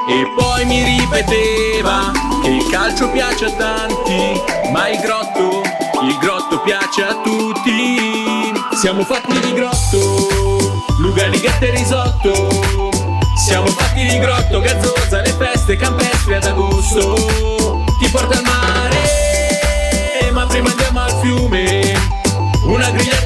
E 0.09 0.33
poi 0.35 0.65
mi 0.65 0.83
ripeteva 0.83 2.11
che 2.41 2.49
il 2.49 2.67
calcio 2.71 3.09
piace 3.11 3.45
a 3.45 3.51
tanti 3.51 4.41
Ma 4.71 4.87
il 4.87 4.99
grotto, 4.99 5.61
il 6.01 6.17
grotto 6.17 6.59
piace 6.61 7.03
a 7.03 7.15
tutti. 7.21 8.53
Siamo 8.73 9.03
fatti 9.03 9.39
di 9.39 9.53
grotto, 9.53 10.81
Lugani, 10.99 11.39
gatte 11.39 11.67
e 11.67 11.71
risotto. 11.71 12.91
Siamo 13.35 13.67
fatti 13.67 14.05
di 14.05 14.19
grotto, 14.19 14.59
gazzosa, 14.59 15.21
le 15.21 15.33
feste 15.33 15.75
campestri 15.75 16.35
ad 16.35 16.45
agosto. 16.45 17.83
Ti 17.99 18.09
porta 18.09 18.37
al 18.37 18.43
mare, 18.43 20.31
ma 20.31 20.45
prima 20.45 20.69
andiamo 20.69 20.99
al 21.01 21.11
fiume 21.21 21.66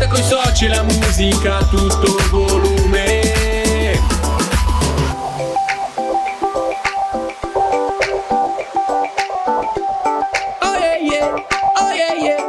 Grigliata 0.02 0.08
coi 0.08 0.24
soci, 0.24 0.68
la 0.68 0.84
musica 0.84 1.58
a 1.58 1.66
tutto 1.66 2.18
volume. 2.32 4.00
Oh 10.60 10.76
yeah 10.78 10.98
yeah, 10.98 11.34
oh 11.76 11.92
yeah 11.92 12.16
yeah. 12.18 12.44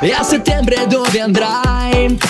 E 0.00 0.12
a 0.12 0.22
settembre 0.22 0.86
dove 0.86 1.20
andrai? 1.20 1.65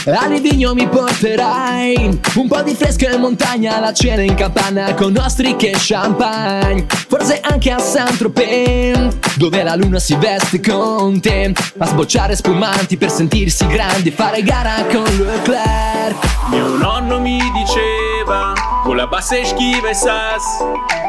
A 0.09 0.29
mi 0.29 0.87
porterai 0.87 2.21
Un 2.37 2.47
po' 2.47 2.63
di 2.63 2.77
fresco 2.77 3.11
in 3.11 3.21
montagna 3.21 3.81
La 3.81 3.93
cena 3.93 4.23
in 4.23 4.35
campana 4.35 4.95
con 4.95 5.17
ostriche 5.17 5.71
e 5.71 5.77
champagne. 5.77 6.87
Forse 7.09 7.41
anche 7.41 7.73
a 7.73 7.81
Saint-Tropez 7.81 9.17
Dove 9.35 9.65
la 9.65 9.75
luna 9.75 9.99
si 9.99 10.15
veste 10.15 10.61
con 10.61 11.21
te. 11.21 11.53
A 11.79 11.87
sbocciare 11.87 12.37
spumanti 12.37 12.97
per 12.97 13.11
sentirsi 13.11 13.67
grandi 13.67 14.13
Fare 14.13 14.45
gara 14.45 14.85
con 14.85 15.03
Leclerc. 15.03 16.15
Mio 16.51 16.69
nonno 16.77 17.19
mi 17.19 17.41
diceva 17.53 18.53
con 18.85 18.95
la 18.95 19.09
bassa 19.09 19.35
e 19.35 19.45
schiva 19.45 19.89
e 19.89 19.95
sas. 19.95 20.45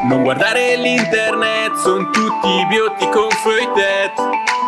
Non 0.08 0.24
guardare 0.24 0.76
l'internet, 0.76 1.76
son 1.84 2.10
tutti 2.10 2.66
biotti 2.68 3.08
con 3.10 3.28
feuillet. 3.30 4.12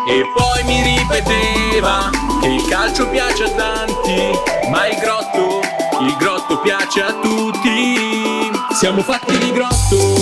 E 0.07 0.23
poi 0.33 0.63
mi 0.63 0.81
ripeteva 0.81 2.30
il 2.43 2.67
calcio 2.67 3.07
piace 3.09 3.43
a 3.43 3.49
tanti 3.51 4.31
Ma 4.69 4.87
il 4.87 4.97
grotto, 4.97 5.61
il 6.01 6.15
grotto 6.17 6.59
piace 6.59 7.01
a 7.01 7.13
tutti. 7.13 8.49
Siamo 8.79 9.01
fatti 9.01 9.37
di 9.37 9.51
grotto, 9.51 10.15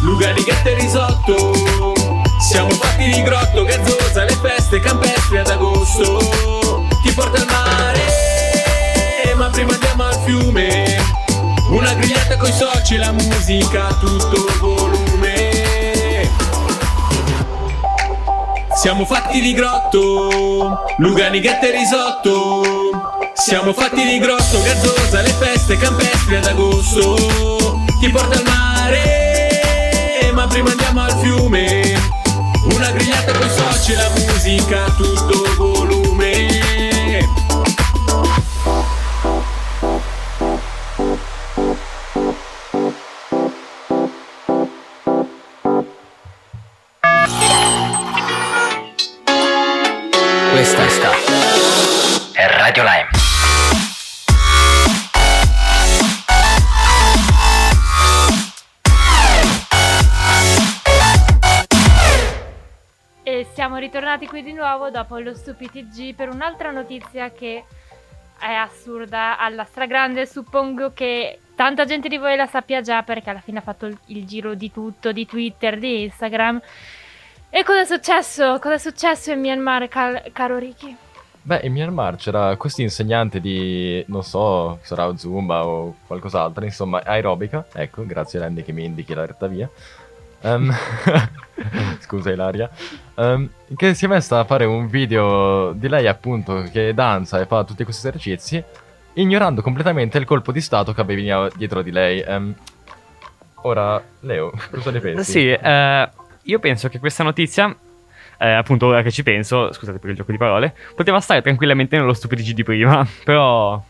Lugani, 0.00 0.42
gatte 0.42 0.72
e 0.72 0.74
risotto. 0.74 1.94
Siamo 2.40 2.70
fatti 2.70 3.10
di 3.10 3.22
grotto, 3.22 3.64
gazzosa, 3.64 4.24
le 4.24 4.36
feste 4.42 4.80
campestri 4.80 5.38
ad 5.38 5.48
agosto. 5.48 6.86
Ti 7.02 7.12
porta 7.12 7.40
al 7.40 7.46
mare, 7.46 9.34
ma 9.36 9.48
prima 9.50 9.72
andiamo 9.72 10.04
al 10.04 10.18
fiume. 10.24 10.96
Una 11.70 11.92
grigliata 11.94 12.36
coi 12.36 12.52
soci, 12.52 12.96
la 12.96 13.12
musica 13.12 13.88
tutto 14.00 14.35
Siamo 18.86 19.04
fatti 19.04 19.40
di 19.40 19.52
grotto, 19.52 20.84
Lugani, 20.98 21.40
gatte 21.40 21.74
e 21.74 21.76
risotto. 21.76 22.62
Siamo 23.34 23.72
fatti 23.72 24.04
di 24.04 24.20
grotto, 24.20 24.62
gazzosa, 24.62 25.22
le 25.22 25.30
feste 25.30 25.76
campestri 25.76 26.36
ad 26.36 26.44
agosto. 26.44 27.16
Ti 27.98 28.08
porta 28.10 28.38
al 28.38 28.44
mare, 28.44 30.30
ma 30.32 30.46
prima 30.46 30.70
andiamo 30.70 31.00
al 31.00 31.18
fiume. 31.18 31.98
Una 32.76 32.92
grigliata 32.92 33.32
coi 33.32 33.50
soci, 33.50 33.94
la 33.94 34.08
musica 34.20 34.84
tutto 34.96 35.56
volume. 35.56 36.05
Qui 64.36 64.42
di 64.42 64.52
nuovo 64.52 64.90
dopo 64.90 65.16
lo 65.16 65.32
StupidTG 65.32 66.14
per 66.14 66.28
un'altra 66.28 66.70
notizia 66.70 67.30
che 67.30 67.64
è 68.38 68.52
assurda 68.52 69.38
alla 69.38 69.64
stragrande. 69.64 70.26
Suppongo 70.26 70.92
che 70.92 71.38
tanta 71.54 71.86
gente 71.86 72.08
di 72.08 72.18
voi 72.18 72.36
la 72.36 72.44
sappia 72.44 72.82
già 72.82 73.02
perché 73.02 73.30
alla 73.30 73.40
fine 73.40 73.60
ha 73.60 73.62
fatto 73.62 73.86
il, 73.86 73.96
il 74.08 74.26
giro 74.26 74.52
di 74.52 74.70
tutto, 74.70 75.10
di 75.10 75.24
Twitter, 75.24 75.78
di 75.78 76.02
Instagram. 76.02 76.60
E 77.48 77.64
cosa 77.64 77.80
è 77.80 77.84
successo? 77.86 78.58
Cosa 78.58 78.74
è 78.74 78.78
successo 78.78 79.32
in 79.32 79.40
Myanmar, 79.40 79.88
cal- 79.88 80.30
caro 80.32 80.58
Ricky? 80.58 80.94
Beh, 81.40 81.60
in 81.62 81.72
Myanmar 81.72 82.16
c'era 82.16 82.54
questo 82.56 82.82
insegnante 82.82 83.40
di, 83.40 84.04
non 84.08 84.22
so, 84.22 84.80
sarà 84.82 85.16
Zumba 85.16 85.64
o 85.66 85.96
qualcos'altro, 86.06 86.62
insomma, 86.62 87.02
aerobica. 87.02 87.64
Ecco, 87.72 88.04
grazie 88.04 88.38
Randy 88.40 88.62
che 88.62 88.72
mi 88.72 88.84
indichi 88.84 89.14
la 89.14 89.24
retta 89.24 89.46
via. 89.46 89.70
Ehm, 90.46 90.72
scusa 91.98 92.30
Ilaria. 92.30 92.70
Ehm, 93.16 93.50
che 93.76 93.94
si 93.94 94.04
è 94.04 94.08
messa 94.08 94.38
a 94.38 94.44
fare 94.44 94.64
un 94.64 94.86
video 94.86 95.72
di 95.72 95.88
lei 95.88 96.06
appunto 96.06 96.62
che 96.70 96.94
danza 96.94 97.40
e 97.40 97.46
fa 97.46 97.64
tutti 97.64 97.82
questi 97.82 98.06
esercizi, 98.06 98.62
ignorando 99.14 99.60
completamente 99.60 100.18
il 100.18 100.24
colpo 100.24 100.52
di 100.52 100.60
stato 100.60 100.94
che 100.94 101.00
aveva 101.00 101.48
dietro 101.54 101.82
di 101.82 101.90
lei. 101.90 102.20
Ehm, 102.20 102.54
ora, 103.62 104.00
Leo, 104.20 104.52
cosa 104.70 104.90
ne 104.92 105.00
pensi? 105.00 105.30
Sì, 105.30 105.48
eh, 105.50 106.08
io 106.42 106.58
penso 106.60 106.88
che 106.88 107.00
questa 107.00 107.24
notizia, 107.24 107.74
eh, 108.38 108.50
appunto 108.50 108.86
ora 108.86 109.02
che 109.02 109.10
ci 109.10 109.24
penso, 109.24 109.72
scusate 109.72 109.98
per 109.98 110.10
il 110.10 110.16
gioco 110.16 110.30
di 110.30 110.38
parole, 110.38 110.74
poteva 110.94 111.20
stare 111.20 111.42
tranquillamente 111.42 111.96
nello 111.96 112.14
stupidigi 112.14 112.54
di 112.54 112.62
prima, 112.62 113.06
però... 113.24 113.82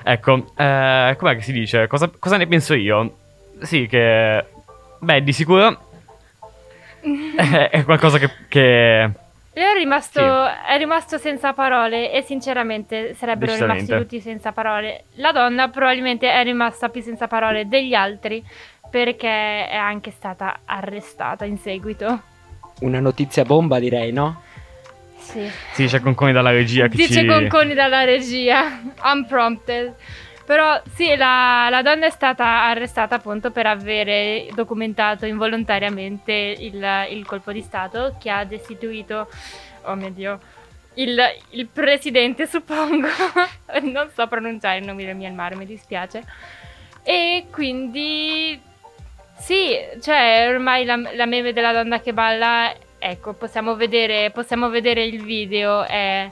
Ecco, 0.00 0.52
eh, 0.56 1.16
com'è 1.18 1.34
che 1.34 1.42
si 1.42 1.52
dice? 1.52 1.86
Cosa, 1.86 2.10
cosa 2.18 2.36
ne 2.36 2.46
penso 2.46 2.74
io? 2.74 3.16
Sì, 3.60 3.86
che... 3.86 4.44
Beh, 5.00 5.22
di 5.22 5.32
sicuro... 5.32 5.90
è, 7.36 7.68
è 7.70 7.84
qualcosa 7.84 8.18
che... 8.18 8.30
che... 8.48 9.10
Leo 9.58 9.72
è 9.72 9.74
rimasto, 9.76 10.20
Sì. 10.20 10.72
è 10.72 10.78
rimasto 10.78 11.18
senza 11.18 11.52
parole 11.52 12.12
e 12.12 12.22
sinceramente 12.22 13.14
sarebbero 13.14 13.54
rimasti 13.56 13.86
tutti 13.96 14.20
senza 14.20 14.52
parole. 14.52 15.04
La 15.14 15.32
donna 15.32 15.68
probabilmente 15.68 16.30
è 16.30 16.44
rimasta 16.44 16.88
più 16.90 17.02
senza 17.02 17.26
parole 17.26 17.66
degli 17.66 17.92
altri 17.92 18.44
perché 18.88 19.66
è 19.68 19.74
anche 19.74 20.12
stata 20.12 20.60
arrestata 20.64 21.44
in 21.44 21.58
seguito. 21.58 22.22
Una 22.80 23.00
notizia 23.00 23.44
bomba, 23.44 23.80
direi, 23.80 24.12
no? 24.12 24.42
Sì. 25.16 25.50
Sì, 25.72 25.86
c'è 25.86 26.00
Conconi 26.00 26.32
dalla 26.32 26.50
regia 26.50 26.86
che 26.86 26.96
Dice 26.96 27.20
ci... 27.20 27.26
Conconi 27.26 27.74
dalla 27.74 28.04
regia, 28.04 28.80
unprompted. 29.02 29.94
Però 30.48 30.80
sì, 30.94 31.14
la, 31.14 31.68
la 31.68 31.82
donna 31.82 32.06
è 32.06 32.10
stata 32.10 32.64
arrestata 32.64 33.16
appunto 33.16 33.50
per 33.50 33.66
avere 33.66 34.48
documentato 34.54 35.26
involontariamente 35.26 36.32
il, 36.32 36.82
il 37.10 37.26
colpo 37.26 37.52
di 37.52 37.60
Stato 37.60 38.16
che 38.18 38.30
ha 38.30 38.44
destituito, 38.44 39.28
oh 39.82 39.94
mio 39.94 40.08
Dio, 40.08 40.40
il, 40.94 41.20
il 41.50 41.66
presidente, 41.66 42.46
suppongo. 42.48 43.08
non 43.92 44.08
so 44.14 44.26
pronunciare 44.26 44.78
il 44.78 44.86
nome 44.86 45.04
del 45.04 45.16
Myanmar, 45.16 45.54
mi 45.54 45.66
dispiace. 45.66 46.24
E 47.02 47.44
quindi 47.52 48.58
sì, 49.36 49.76
cioè 50.00 50.48
ormai 50.50 50.86
la, 50.86 50.96
la 51.12 51.26
meme 51.26 51.52
della 51.52 51.72
donna 51.74 52.00
che 52.00 52.14
balla, 52.14 52.72
ecco, 52.98 53.34
possiamo 53.34 53.76
vedere, 53.76 54.30
possiamo 54.30 54.70
vedere 54.70 55.04
il 55.04 55.22
video, 55.22 55.84
è, 55.84 56.26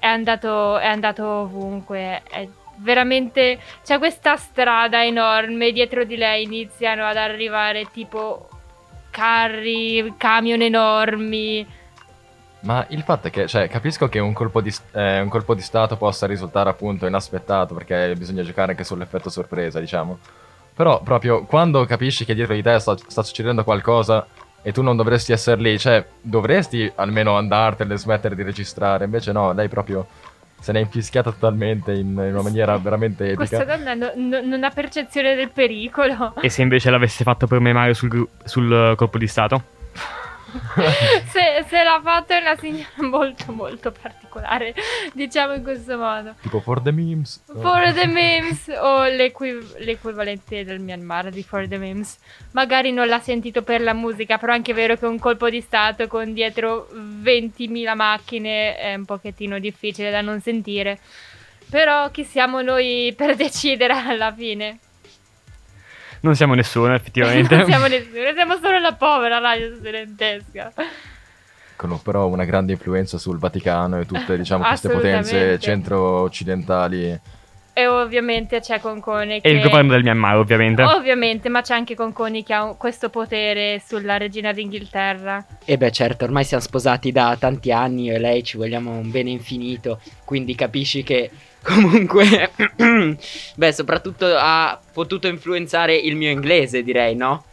è 0.00 0.06
andato, 0.06 0.78
è 0.78 0.88
andato 0.88 1.24
ovunque, 1.24 2.22
è 2.28 2.48
veramente, 2.76 3.58
c'è 3.84 3.98
questa 3.98 4.36
strada 4.36 5.04
enorme, 5.04 5.72
dietro 5.72 6.04
di 6.04 6.16
lei 6.16 6.44
iniziano 6.44 7.04
ad 7.04 7.16
arrivare 7.16 7.86
tipo 7.92 8.48
carri, 9.10 10.14
camion 10.16 10.60
enormi. 10.60 11.66
Ma 12.60 12.84
il 12.88 13.02
fatto 13.02 13.28
è 13.28 13.30
che, 13.30 13.46
cioè, 13.46 13.68
capisco 13.68 14.08
che 14.08 14.18
un 14.18 14.32
colpo, 14.32 14.60
di, 14.60 14.74
eh, 14.92 15.20
un 15.20 15.28
colpo 15.28 15.54
di 15.54 15.62
stato 15.62 15.96
possa 15.96 16.26
risultare 16.26 16.68
appunto 16.68 17.06
inaspettato 17.06 17.74
perché 17.74 18.14
bisogna 18.16 18.42
giocare 18.42 18.72
anche 18.72 18.84
sull'effetto 18.84 19.30
sorpresa, 19.30 19.78
diciamo. 19.78 20.18
Però 20.74 21.00
proprio 21.02 21.44
quando 21.44 21.84
capisci 21.86 22.24
che 22.24 22.34
dietro 22.34 22.54
di 22.54 22.62
te 22.62 22.78
sta, 22.78 22.96
sta 22.96 23.22
succedendo 23.22 23.64
qualcosa 23.64 24.26
e 24.60 24.72
tu 24.72 24.82
non 24.82 24.96
dovresti 24.96 25.32
essere 25.32 25.60
lì, 25.60 25.78
cioè, 25.78 26.04
dovresti 26.20 26.90
almeno 26.96 27.36
andartene 27.36 27.94
e 27.94 27.98
smettere 27.98 28.34
di 28.34 28.42
registrare. 28.42 29.04
Invece 29.04 29.32
no, 29.32 29.52
lei 29.52 29.68
proprio 29.68 30.06
se 30.58 30.72
ne 30.72 30.78
è 30.80 30.82
infischiata 30.82 31.30
totalmente 31.30 31.92
in, 31.92 32.08
in 32.08 32.32
una 32.32 32.42
maniera 32.42 32.76
veramente 32.78 33.34
Questa 33.34 33.62
epica. 33.62 33.76
donna 33.76 33.94
no- 33.94 34.12
no- 34.16 34.40
non 34.42 34.64
ha 34.64 34.70
percezione 34.70 35.34
del 35.34 35.50
pericolo. 35.52 36.34
E 36.40 36.48
se 36.48 36.62
invece 36.62 36.90
l'avesse 36.90 37.22
fatto 37.24 37.46
per 37.46 37.60
sul, 37.94 38.08
gru- 38.08 38.28
sul 38.44 38.72
eh, 38.72 38.94
colpo 38.96 39.18
di 39.18 39.26
stato? 39.26 39.62
se, 41.32 41.64
se 41.68 41.82
l'ha 41.82 42.00
fatto 42.02 42.32
è 42.32 42.40
una 42.40 42.56
signora 42.56 42.88
molto 43.08 43.52
molto 43.52 43.92
particolare, 43.92 44.74
diciamo 45.12 45.54
in 45.54 45.62
questo 45.62 45.96
modo. 45.96 46.34
Tipo 46.40 46.60
for 46.60 46.80
the 46.80 46.90
memes. 46.90 47.42
For 47.46 47.92
the 47.92 48.06
memes 48.06 48.68
o 48.68 49.04
l'equi- 49.04 49.74
l'equivalente 49.78 50.64
del 50.64 50.80
Myanmar 50.80 51.30
di 51.30 51.42
For 51.42 51.66
the 51.68 51.78
memes. 51.78 52.18
Magari 52.52 52.92
non 52.92 53.06
l'ha 53.08 53.20
sentito 53.20 53.62
per 53.62 53.80
la 53.80 53.94
musica, 53.94 54.38
però 54.38 54.52
è 54.52 54.56
anche 54.56 54.72
vero 54.74 54.96
che 54.96 55.06
un 55.06 55.18
colpo 55.18 55.48
di 55.48 55.60
stato 55.60 56.06
con 56.06 56.32
dietro 56.32 56.88
20.000 56.94 57.94
macchine 57.94 58.76
è 58.76 58.94
un 58.94 59.04
pochettino 59.04 59.58
difficile 59.58 60.10
da 60.10 60.20
non 60.20 60.40
sentire. 60.40 60.98
Però 61.68 62.10
chi 62.10 62.24
siamo 62.24 62.62
noi 62.62 63.12
per 63.16 63.34
decidere 63.36 63.92
alla 63.92 64.32
fine? 64.32 64.78
Non 66.26 66.34
siamo 66.34 66.54
nessuno, 66.54 66.92
effettivamente. 66.92 67.54
non 67.54 67.66
siamo 67.66 67.86
nessuno, 67.86 68.32
siamo 68.34 68.56
solo 68.60 68.80
la 68.80 68.94
povera 68.94 69.38
radio 69.38 69.72
studentesca. 69.76 70.72
Con 71.76 72.02
però 72.02 72.26
una 72.26 72.44
grande 72.44 72.72
influenza 72.72 73.16
sul 73.16 73.38
Vaticano 73.38 74.00
e 74.00 74.06
tutte, 74.06 74.36
diciamo, 74.36 74.64
queste 74.64 74.88
potenze 74.88 75.56
centro-occidentali. 75.60 77.20
E 77.72 77.86
ovviamente 77.86 78.58
c'è 78.58 78.80
Concone 78.80 79.36
E 79.36 79.40
che... 79.40 79.48
il 79.50 79.60
governo 79.60 79.92
del 79.92 80.02
Myanmar, 80.02 80.36
ovviamente. 80.36 80.82
Ovviamente, 80.82 81.48
ma 81.48 81.60
c'è 81.60 81.74
anche 81.74 81.94
Conconi 81.94 82.42
che 82.42 82.54
ha 82.54 82.74
questo 82.76 83.08
potere 83.08 83.80
sulla 83.86 84.16
regina 84.16 84.50
d'Inghilterra. 84.52 85.46
E 85.64 85.76
beh, 85.76 85.92
certo, 85.92 86.24
ormai 86.24 86.42
siamo 86.42 86.62
sposati 86.62 87.12
da 87.12 87.36
tanti 87.38 87.70
anni 87.70 88.04
io 88.04 88.14
e 88.14 88.18
lei 88.18 88.42
ci 88.42 88.56
vogliamo 88.56 88.90
un 88.90 89.12
bene 89.12 89.30
infinito, 89.30 90.00
quindi 90.24 90.56
capisci 90.56 91.04
che 91.04 91.30
comunque, 91.74 92.50
beh, 93.56 93.72
soprattutto 93.72 94.26
ha 94.38 94.78
potuto 94.92 95.26
influenzare 95.26 95.96
il 95.96 96.14
mio 96.16 96.30
inglese, 96.30 96.82
direi, 96.82 97.16
no? 97.16 97.44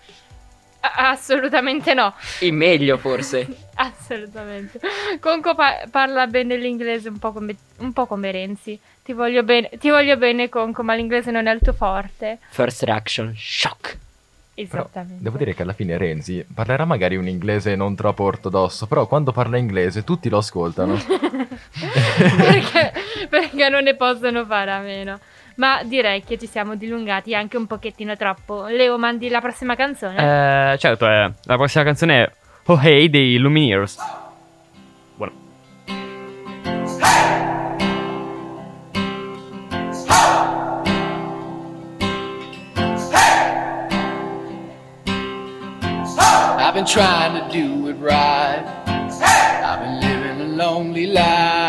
Assolutamente 0.96 1.94
no, 1.94 2.14
Il 2.42 2.52
meglio 2.54 2.98
forse. 2.98 3.48
assolutamente. 3.76 4.80
Conco 5.20 5.56
pa- 5.56 5.86
parla 5.90 6.28
bene 6.28 6.58
l'inglese 6.58 7.08
un 7.10 7.20
po, 7.20 7.32
come, 7.32 7.56
un 7.78 7.94
po' 7.94 8.06
come 8.06 8.32
Renzi. 8.32 8.78
Ti 9.04 9.14
voglio 9.14 9.44
bene, 9.44 9.70
ti 9.80 9.90
voglio 9.90 10.18
bene 10.18 10.50
Conco, 10.50 10.84
ma 10.84 10.94
l'inglese 10.94 11.32
non 11.32 11.48
è 11.48 11.54
il 11.54 11.62
tuo 11.62 11.74
forte. 11.74 12.40
First 12.50 12.84
reaction, 12.84 13.34
shock. 13.36 13.98
Però 14.56 14.68
Esattamente. 14.84 15.24
devo 15.24 15.38
dire 15.38 15.56
che 15.56 15.64
alla 15.64 15.74
fine 15.74 15.98
Renzi 15.98 16.46
parlerà 16.54 16.86
magari 16.86 17.16
un 17.16 17.28
inglese 17.28 17.76
non 17.76 17.96
troppo 17.96 18.24
ortodosso, 18.24 18.86
però 18.86 19.08
quando 19.08 19.32
parla 19.32 19.58
inglese 19.58 20.04
tutti 20.04 20.30
lo 20.30 20.38
ascoltano. 20.38 20.96
perché, 22.38 22.94
perché 23.28 23.70
non 23.70 23.84
ne 23.84 23.96
possono 23.96 24.46
fare 24.46 24.72
a 24.72 24.80
meno. 24.80 25.20
Ma 25.56 25.84
direi 25.84 26.24
che 26.24 26.38
ci 26.40 26.48
siamo 26.48 26.76
dilungati 26.76 27.36
anche 27.36 27.58
un 27.58 27.68
pochettino 27.68 28.16
troppo. 28.18 28.66
Leo, 28.68 28.98
mandi 28.98 29.30
la 29.30 29.40
prossima 29.40 29.76
canzone? 29.76 30.74
Eh, 30.74 30.78
certo, 30.80 31.08
eh, 31.08 31.32
la 31.44 31.56
prossima 31.56 31.84
canzone 31.84 32.24
è 32.24 32.32
Oh 32.66 32.80
Hey 32.82 33.10
dei 33.10 33.38
Lumineers. 33.38 33.98
Buono. 35.16 35.32
I've 46.58 46.74
been 46.74 46.86
trying 46.86 47.34
to 47.34 47.48
do 47.52 47.90
it 47.90 47.98
right. 48.00 48.64
I've 48.88 49.80
been 49.82 50.00
living 50.00 50.42
a 50.42 50.56
lonely 50.56 51.06
life. 51.06 51.63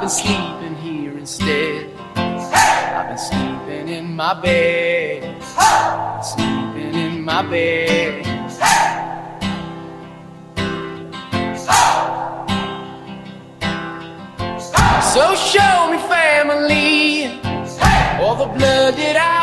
I've 0.00 0.06
been 0.06 0.16
sleeping 0.16 0.76
here 0.76 1.18
instead. 1.18 1.90
I've 2.16 3.08
been 3.08 3.18
sleeping 3.18 3.88
in 3.90 4.16
my 4.16 4.32
bed. 4.32 5.44
Sleeping 6.24 6.94
in 6.94 7.22
my 7.22 7.42
bed. 7.42 8.24
So 15.12 15.34
show 15.34 15.90
me 15.90 15.98
family, 16.08 17.38
all 18.22 18.36
the 18.36 18.46
blood 18.56 18.94
that 18.94 19.16
I 19.18 19.39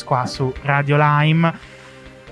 Lumineers 0.00 0.04
qua 0.04 0.26
su 0.26 0.52
Radio 0.62 0.96
Lime. 0.98 1.52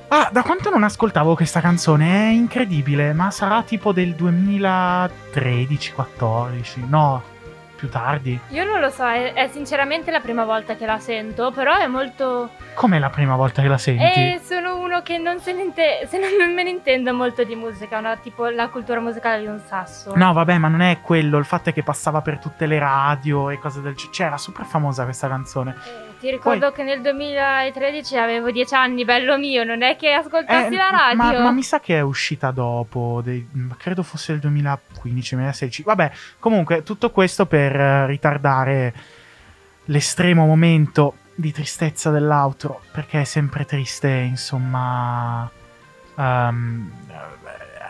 Ah, 0.09 0.29
da 0.33 0.43
quanto 0.43 0.71
non 0.71 0.83
ascoltavo 0.85 1.35
questa 1.35 1.61
canzone? 1.61 2.29
È 2.29 2.33
incredibile, 2.33 3.13
ma 3.13 3.31
sarà 3.31 3.63
tipo 3.63 3.93
del 3.93 4.15
2013-14? 4.19 6.89
No, 6.89 7.23
più 7.77 7.91
tardi. 7.91 8.41
Io 8.49 8.65
non 8.65 8.81
lo 8.81 8.89
so, 8.89 9.07
è, 9.07 9.35
è 9.35 9.49
sinceramente 9.49 10.11
la 10.11 10.21
prima 10.21 10.47
volta 10.47 10.77
che 10.77 10.87
la 10.87 10.99
sento, 10.99 11.51
però 11.51 11.77
è 11.77 11.87
molto... 11.87 12.53
Com'è 12.73 12.99
la 12.99 13.11
prima 13.11 13.37
volta 13.37 13.61
che 13.61 13.69
la 13.69 13.77
senti? 13.77 14.03
E 14.03 14.41
sono 14.43 14.79
uno 14.79 15.03
che 15.03 15.19
non 15.19 15.41
se 15.41 15.53
ne 15.53 15.65
intende, 15.65 16.07
se 16.07 16.19
non, 16.19 16.31
non 16.39 16.55
me 16.55 16.63
ne 16.63 16.71
intendo 16.71 17.13
molto 17.13 17.45
di 17.45 17.55
musica, 17.55 18.01
no? 18.01 18.19
tipo 18.23 18.49
la 18.49 18.69
cultura 18.69 19.01
musicale 19.01 19.43
di 19.43 19.47
un 19.47 19.61
sasso. 19.61 20.17
No, 20.17 20.33
vabbè, 20.33 20.57
ma 20.57 20.69
non 20.69 20.81
è 20.81 21.03
quello. 21.03 21.37
Il 21.37 21.45
fatto 21.45 21.69
è 21.69 21.75
che 21.75 21.83
passava 21.83 22.23
per 22.23 22.39
tutte 22.39 22.65
le 22.65 22.79
radio 22.79 23.51
e 23.51 23.59
cose 23.59 23.83
del 23.83 23.93
genere. 23.93 24.15
Cioè, 24.15 24.27
era 24.27 24.39
super 24.39 24.65
famosa 24.65 25.05
questa 25.05 25.29
canzone. 25.29 25.75
Eh, 25.77 26.08
Ti 26.21 26.31
ricordo 26.31 26.73
che 26.73 26.83
nel 26.83 27.01
2013 27.01 28.17
avevo 28.19 28.51
10 28.51 28.75
anni, 28.75 29.05
bello 29.05 29.39
mio, 29.39 29.63
non 29.63 29.83
è 29.83 29.95
che 29.97 30.13
ascoltassi 30.13 30.75
Eh, 30.75 30.77
la 30.77 30.91
radio. 30.91 31.17
Ma, 31.17 31.39
ma 31.45 31.51
mi 31.53 31.63
sa 31.63 31.79
che 31.79 31.97
è 31.97 32.01
uscita 32.01 32.51
dopo, 32.51 33.21
dei- 33.23 33.47
credo 33.77 34.03
fosse 34.03 34.33
il 34.33 34.41
2015-2016. 34.41 35.83
Vabbè, 35.85 36.11
comunque, 36.41 36.83
tutto 36.83 37.11
questo 37.13 37.47
per 37.47 37.75
eh, 37.79 38.07
ritardare 38.07 38.93
l'estremo 39.85 40.45
momento 40.45 41.15
di 41.37 41.53
tristezza 41.53 42.11
dell'outro, 42.11 42.81
perché 42.91 43.21
è 43.21 43.25
sempre 43.25 43.65
triste, 43.65 44.09
insomma, 44.09 45.49
ehm, 46.17 46.91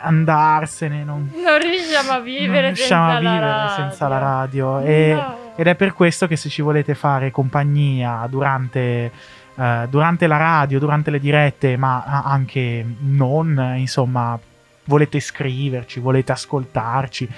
andarsene, 0.03 1.03
non, 1.03 1.31
Non 1.35 1.59
riusciamo 1.59 2.13
a 2.13 2.21
vivere, 2.21 2.67
non 2.67 2.75
riusciamo 2.75 3.11
senza, 3.11 3.17
a 3.17 3.21
vivere 3.33 3.47
la 3.47 3.73
senza 3.77 4.09
la 4.09 4.19
radio. 4.19 4.79
E- 4.81 5.15
No. 5.15 5.47
Ed 5.59 5.67
è 5.67 5.75
per 5.75 5.93
questo 5.93 6.29
che 6.29 6.37
se 6.37 6.49
ci 6.49 6.63
volete 6.63 6.95
fare 6.95 7.33
compagnia 7.33 8.25
durante, 8.31 9.11
eh, 9.57 9.87
durante 9.91 10.29
la 10.29 10.37
radio, 10.37 10.79
durante 10.79 11.11
le 11.11 11.19
dirette, 11.19 11.77
ma 11.77 12.05
anche 12.05 12.87
non, 13.01 13.75
insomma, 13.77 14.39
volete 14.85 15.19
scriverci, 15.19 15.99
volete 15.99 16.31
ascoltarci, 16.31 17.29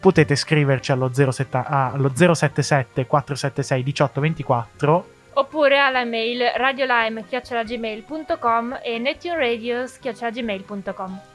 potete 0.00 0.36
scriverci 0.36 0.90
allo, 0.90 1.12
07 1.12 1.58
ah, 1.58 1.90
allo 1.92 2.10
077 2.14 3.04
476 3.04 3.82
1824 3.82 5.08
Oppure 5.34 5.78
alla 5.78 6.06
mail 6.06 6.40
radiolime.gmail.com 6.56 8.78
e 8.82 8.98
nettuneradio.gmail.com 8.98 11.33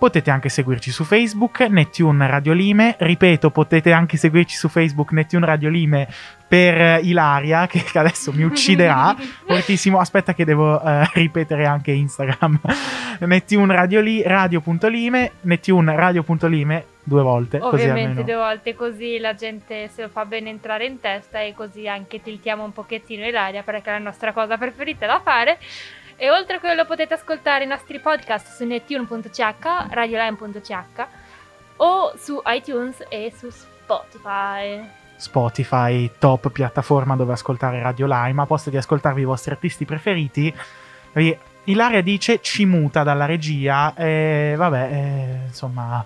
Potete 0.00 0.30
anche 0.30 0.48
seguirci 0.48 0.90
su 0.90 1.04
Facebook, 1.04 1.60
Nettune 1.60 2.26
Radio 2.26 2.54
Lime. 2.54 2.96
Ripeto, 2.98 3.50
potete 3.50 3.92
anche 3.92 4.16
seguirci 4.16 4.56
su 4.56 4.70
Facebook, 4.70 5.12
Nettune 5.12 5.44
Radio 5.44 5.68
Lime, 5.68 6.08
per 6.48 6.80
eh, 6.80 7.00
Ilaria, 7.02 7.66
che 7.68 7.84
adesso 7.98 8.32
mi 8.32 8.42
ucciderà. 8.42 9.14
Fortissimo. 9.46 9.98
Aspetta, 9.98 10.32
che 10.32 10.46
devo 10.46 10.82
eh, 10.82 11.06
ripetere 11.12 11.66
anche 11.66 11.90
Instagram. 11.90 12.60
Nettune 13.20 13.74
Radio 13.74 14.00
Li- 14.00 14.22
Radio.lime, 14.22 15.32
Nettune 15.42 15.94
Radio.lime, 15.94 16.84
due 17.02 17.22
volte. 17.22 17.58
Ovviamente 17.60 18.24
due 18.24 18.36
volte 18.36 18.74
così 18.74 19.18
la 19.18 19.34
gente 19.34 19.88
se 19.88 20.00
lo 20.00 20.08
fa 20.08 20.24
bene 20.24 20.48
entrare 20.48 20.86
in 20.86 20.98
testa 20.98 21.42
e 21.42 21.52
così 21.52 21.86
anche 21.86 22.22
tiltiamo 22.22 22.64
un 22.64 22.72
pochettino 22.72 23.26
Ilaria 23.26 23.62
perché 23.62 23.90
è 23.90 23.92
la 23.92 23.98
nostra 23.98 24.32
cosa 24.32 24.56
preferita 24.56 25.04
da 25.04 25.20
fare. 25.22 25.58
E 26.22 26.30
oltre 26.30 26.56
a 26.56 26.60
quello 26.60 26.84
potete 26.84 27.14
ascoltare 27.14 27.64
i 27.64 27.66
nostri 27.66 27.98
podcast 27.98 28.54
su 28.54 28.66
nettune.ch, 28.66 29.40
radioline.ch 29.88 31.06
o 31.76 32.12
su 32.14 32.42
iTunes 32.44 33.02
e 33.08 33.32
su 33.34 33.48
Spotify. 33.48 34.86
Spotify, 35.16 36.10
top 36.18 36.50
piattaforma 36.50 37.16
dove 37.16 37.32
ascoltare 37.32 37.80
Radio 37.80 38.04
Lime, 38.06 38.42
a 38.42 38.44
posto 38.44 38.68
di 38.68 38.76
ascoltarvi 38.76 39.22
i 39.22 39.24
vostri 39.24 39.52
artisti 39.52 39.86
preferiti. 39.86 40.54
Ilaria 41.64 42.02
dice 42.02 42.42
ci 42.42 42.66
muta 42.66 43.02
dalla 43.02 43.24
regia 43.24 43.94
e 43.94 44.52
vabbè, 44.58 44.88
eh, 44.92 45.46
insomma, 45.46 46.04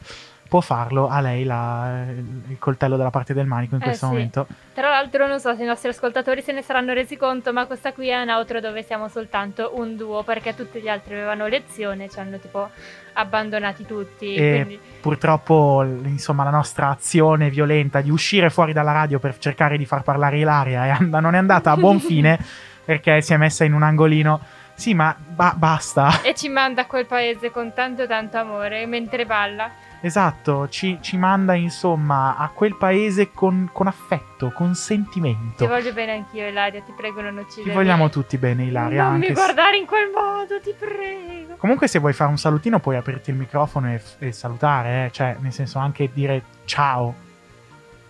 può 0.54 0.60
farlo 0.60 1.08
a 1.08 1.20
lei 1.20 1.42
la- 1.42 2.04
il 2.46 2.56
coltello 2.60 2.96
dalla 2.96 3.10
parte 3.10 3.34
del 3.34 3.44
manico 3.44 3.74
in 3.74 3.80
Eh, 3.80 3.84
questo 3.86 4.06
sì. 4.06 4.12
momento. 4.12 4.46
Tra 4.72 4.88
l'altro 4.88 5.26
non 5.26 5.40
so 5.40 5.52
se 5.56 5.64
i 5.64 5.66
nostri 5.66 5.88
ascoltatori 5.88 6.42
se 6.42 6.52
ne 6.52 6.62
saranno 6.62 6.92
resi 6.92 7.16
conto, 7.16 7.52
ma 7.52 7.66
questa 7.66 7.92
qui 7.92 8.06
è 8.08 8.20
un 8.22 8.28
outro 8.28 8.60
dove 8.60 8.84
siamo 8.84 9.08
soltanto 9.08 9.72
un 9.74 9.96
duo 9.96 10.22
perché 10.22 10.54
tutti 10.54 10.80
gli 10.80 10.86
altri 10.86 11.14
avevano 11.14 11.48
lezione, 11.48 12.08
ci 12.08 12.20
hanno 12.20 12.38
tipo 12.38 12.70
abbandonati 13.14 13.84
tutti. 13.84 14.32
E 14.36 14.52
quindi... 14.64 14.80
purtroppo, 15.00 15.82
insomma, 16.04 16.44
la 16.44 16.50
nostra 16.50 16.88
azione 16.90 17.50
violenta 17.50 18.00
di 18.00 18.10
uscire 18.10 18.48
fuori 18.48 18.72
dalla 18.72 18.92
radio 18.92 19.18
per 19.18 19.36
cercare 19.38 19.76
di 19.76 19.86
far 19.86 20.02
parlare 20.04 20.38
Ilaria 20.38 20.84
è 20.84 20.90
and- 20.90 21.12
non 21.14 21.34
è 21.34 21.38
andata 21.38 21.72
a 21.72 21.76
buon 21.76 21.98
fine 22.00 22.38
perché 22.84 23.20
si 23.22 23.32
è 23.32 23.36
messa 23.36 23.64
in 23.64 23.72
un 23.72 23.82
angolino. 23.82 24.40
Sì, 24.76 24.94
ma 24.94 25.16
ba- 25.18 25.54
basta. 25.56 26.22
E 26.22 26.32
ci 26.34 26.48
manda 26.48 26.82
a 26.82 26.86
quel 26.86 27.06
paese 27.06 27.50
con 27.50 27.72
tanto 27.74 28.06
tanto 28.06 28.38
amore 28.38 28.86
mentre 28.86 29.26
balla. 29.26 29.70
Esatto, 30.06 30.68
ci, 30.68 30.98
ci 31.00 31.16
manda 31.16 31.54
insomma 31.54 32.36
a 32.36 32.48
quel 32.50 32.76
paese 32.76 33.30
con, 33.32 33.70
con 33.72 33.86
affetto, 33.86 34.50
con 34.52 34.72
Ti 34.72 34.74
sentimento. 34.78 35.66
voglio 35.66 35.92
bene 35.94 36.12
anch'io, 36.12 36.46
Ilaria, 36.46 36.82
ti 36.82 36.92
prego 36.94 37.22
non 37.22 37.34
Ti 37.36 37.40
uccidermi. 37.40 37.72
vogliamo 37.72 38.10
tutti 38.10 38.36
bene, 38.36 38.64
Ilaria. 38.64 39.04
Non 39.04 39.18
mi 39.18 39.26
anche 39.26 39.28
se- 39.28 39.32
guardare 39.42 39.76
in 39.78 39.86
quel 39.86 40.10
modo, 40.14 40.60
ti 40.60 40.74
prego. 40.78 41.54
Comunque, 41.56 41.88
se 41.88 41.98
vuoi 42.00 42.12
fare 42.12 42.28
un 42.30 42.36
salutino, 42.36 42.80
puoi 42.80 42.96
aprirti 42.96 43.30
il 43.30 43.36
microfono 43.36 43.88
e, 43.92 44.02
e 44.18 44.32
salutare, 44.32 45.06
eh. 45.06 45.10
cioè, 45.10 45.36
nel 45.40 45.52
senso, 45.52 45.78
anche 45.78 46.10
dire 46.12 46.42
ciao. 46.66 47.14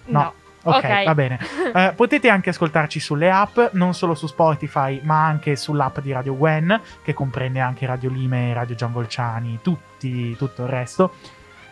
No. 0.07 0.20
No. 0.20 0.33
Ok, 0.66 0.76
Ok. 0.85 1.04
va 1.04 1.14
bene. 1.14 1.38
Eh, 1.74 1.92
potete 1.96 2.28
anche 2.28 2.50
ascoltarci 2.50 3.00
sulle 3.00 3.30
app, 3.30 3.59
non 3.72 3.94
solo 3.94 4.14
su 4.14 4.26
Spotify, 4.28 5.00
ma 5.02 5.24
anche 5.26 5.57
sull'app 5.57 5.98
di 5.98 6.12
Radio 6.12 6.37
Gwen, 6.37 6.80
che 7.02 7.12
comprende 7.14 7.59
anche 7.61 7.85
Radio 7.87 8.11
Lime, 8.11 8.52
Radio 8.54 8.74
Gianvolciani, 8.76 9.59
tutti, 9.62 10.37
tutto 10.37 10.62
il 10.62 10.68
resto. 10.68 11.14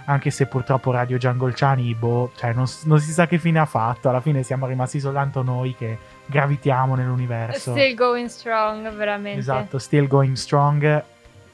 Anche 0.05 0.31
se 0.31 0.47
purtroppo 0.47 0.91
Radio 0.91 1.17
Giangolciani, 1.17 1.95
boh, 1.95 2.33
cioè 2.37 2.53
non, 2.53 2.67
non 2.85 2.99
si 3.01 3.13
sa 3.13 3.27
che 3.27 3.39
fine 3.39 3.61
ha 3.61 3.67
fatto. 3.67 4.09
Alla 4.09 4.21
fine 4.21 4.43
siamo 4.43 4.67
rimasti 4.67 4.99
soltanto 4.99 5.43
noi 5.43 5.75
che 5.77 5.97
gravitiamo 6.27 6.95
nell'universo. 6.95 7.71
Still 7.73 7.95
going 7.95 8.27
strong, 8.29 8.93
veramente. 8.95 9.39
Esatto, 9.39 9.79
still 9.79 10.07
going 10.09 10.35
strong 10.35 11.03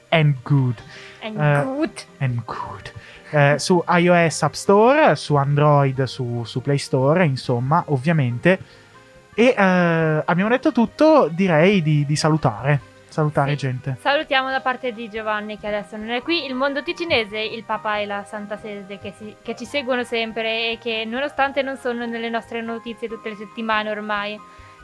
and 0.09 0.35
good. 0.43 0.75
And 1.21 1.39
Eh, 1.39 1.63
good. 1.63 2.05
and 2.17 2.41
good. 2.45 2.91
Eh, 3.31 3.59
su 3.59 3.83
iOS 3.87 4.41
App 4.41 4.53
Store, 4.53 5.15
su 5.15 5.35
Android, 5.35 6.03
su, 6.03 6.43
su 6.45 6.61
Play 6.61 6.79
Store, 6.79 7.23
insomma, 7.25 7.83
ovviamente. 7.87 8.59
E 9.35 9.53
eh, 9.55 10.23
abbiamo 10.25 10.49
detto 10.49 10.71
tutto, 10.71 11.29
direi 11.31 11.81
di, 11.83 12.05
di 12.05 12.15
salutare. 12.15 12.88
Salutare 13.09 13.51
Sì. 13.51 13.57
gente. 13.57 13.97
Salutiamo 13.99 14.49
da 14.49 14.61
parte 14.61 14.91
di 14.93 15.09
Giovanni 15.09 15.57
che 15.57 15.67
adesso 15.67 15.97
non 15.97 16.09
è 16.09 16.21
qui, 16.21 16.45
il 16.45 16.53
mondo 16.55 16.83
ticinese, 16.83 17.37
il 17.39 17.63
Papa 17.63 17.97
e 17.97 18.05
la 18.05 18.23
Santa 18.23 18.57
Sede 18.57 18.99
che, 18.99 19.13
si- 19.17 19.35
che 19.41 19.55
ci 19.55 19.65
seguono 19.65 20.03
sempre 20.03 20.71
e 20.71 20.77
che 20.79 21.05
nonostante 21.05 21.61
non 21.61 21.77
sono 21.77 22.05
nelle 22.05 22.29
nostre 22.29 22.61
notizie 22.61 23.07
tutte 23.07 23.29
le 23.29 23.35
settimane 23.35 23.89
ormai, 23.89 24.39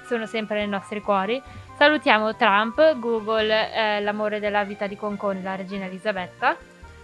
sono 0.08 0.26
sempre 0.26 0.58
nei 0.58 0.68
nostri 0.68 1.02
cuori. 1.02 1.42
Salutiamo 1.78 2.36
Trump, 2.36 2.98
Google, 3.00 3.74
eh, 3.74 4.02
l'amore 4.02 4.40
della 4.40 4.64
vita 4.64 4.88
di 4.88 4.96
Concone, 4.96 5.42
la 5.42 5.56
regina 5.56 5.86
Elisabetta. 5.86 6.56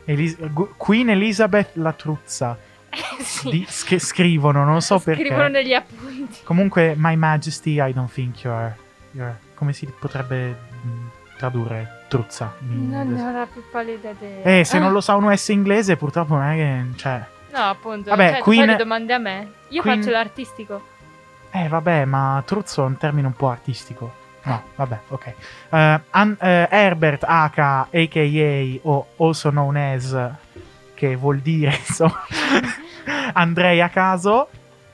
Elis- 0.06 0.38
Gu- 0.52 0.74
Queen 0.78 1.10
Elizabeth 1.10 1.76
la 1.76 1.94
truzza. 1.94 2.58
sì, 3.20 3.50
Di- 3.50 3.68
che 3.86 4.00
scrivono, 4.00 4.64
non 4.64 4.82
so 4.82 5.00
perché. 5.00 5.24
scrivono 5.26 5.48
negli 5.50 5.74
appunti. 5.74 6.40
Comunque, 6.44 6.94
My 6.98 7.16
Majesty, 7.16 7.82
I 7.82 7.94
don't 7.94 8.12
think 8.12 8.44
you're. 8.44 8.76
you're- 9.12 9.36
come 9.62 9.74
si 9.74 9.86
potrebbe 9.86 10.58
mm, 10.84 11.08
tradurre 11.38 12.06
truzza? 12.08 12.56
in 12.62 12.90
Non 12.90 13.10
ne 13.14 13.22
ho 13.22 13.32
la 13.32 13.46
più 13.46 13.62
pallida 13.72 14.10
idea. 14.10 14.42
Eh, 14.60 14.64
se 14.64 14.80
non 14.80 14.88
Ah, 14.88 14.92
lo 14.92 15.02
sa 15.02 15.14
uno 15.14 15.36
S 15.36 15.50
inglese, 15.50 15.98
purtroppo 15.98 16.34
non 16.34 16.44
è 16.48 16.56
che. 16.56 16.98
Cioè. 16.98 17.24
No, 17.54 17.60
appunto, 17.70 18.10
Vabbè, 18.10 18.32
cioè, 18.32 18.40
Queen- 18.42 18.66
le 18.66 18.76
domande 18.76 19.14
a 19.14 19.20
me. 19.20 19.52
Io 19.68 19.84
Queen- 19.84 20.00
faccio 20.02 20.12
l'artistico. 20.12 20.82
Eh, 21.52 21.68
vabbè, 21.68 22.06
ma 22.06 22.42
truzzo 22.44 22.82
è 22.82 22.88
un 22.88 22.98
termine 22.98 23.28
un 23.28 23.34
po' 23.34 23.50
artistico. 23.50 24.12
No, 24.46 24.64
vabbè, 24.76 25.00
ok. 25.10 25.26
Eh, 25.70 26.00
An- 26.10 26.38
eh, 26.42 26.68
Herbert 26.72 27.24
H, 27.24 27.60
a.k.a. 27.92 28.80
o 28.90 29.08
also 29.18 29.50
known 29.52 29.76
as, 29.76 30.18
che 30.96 31.16
vuol 31.16 31.38
dire, 31.38 31.76
insomma, 31.88 32.20
Andrei 33.34 33.80
a 33.80 33.90
caso, 33.90 34.50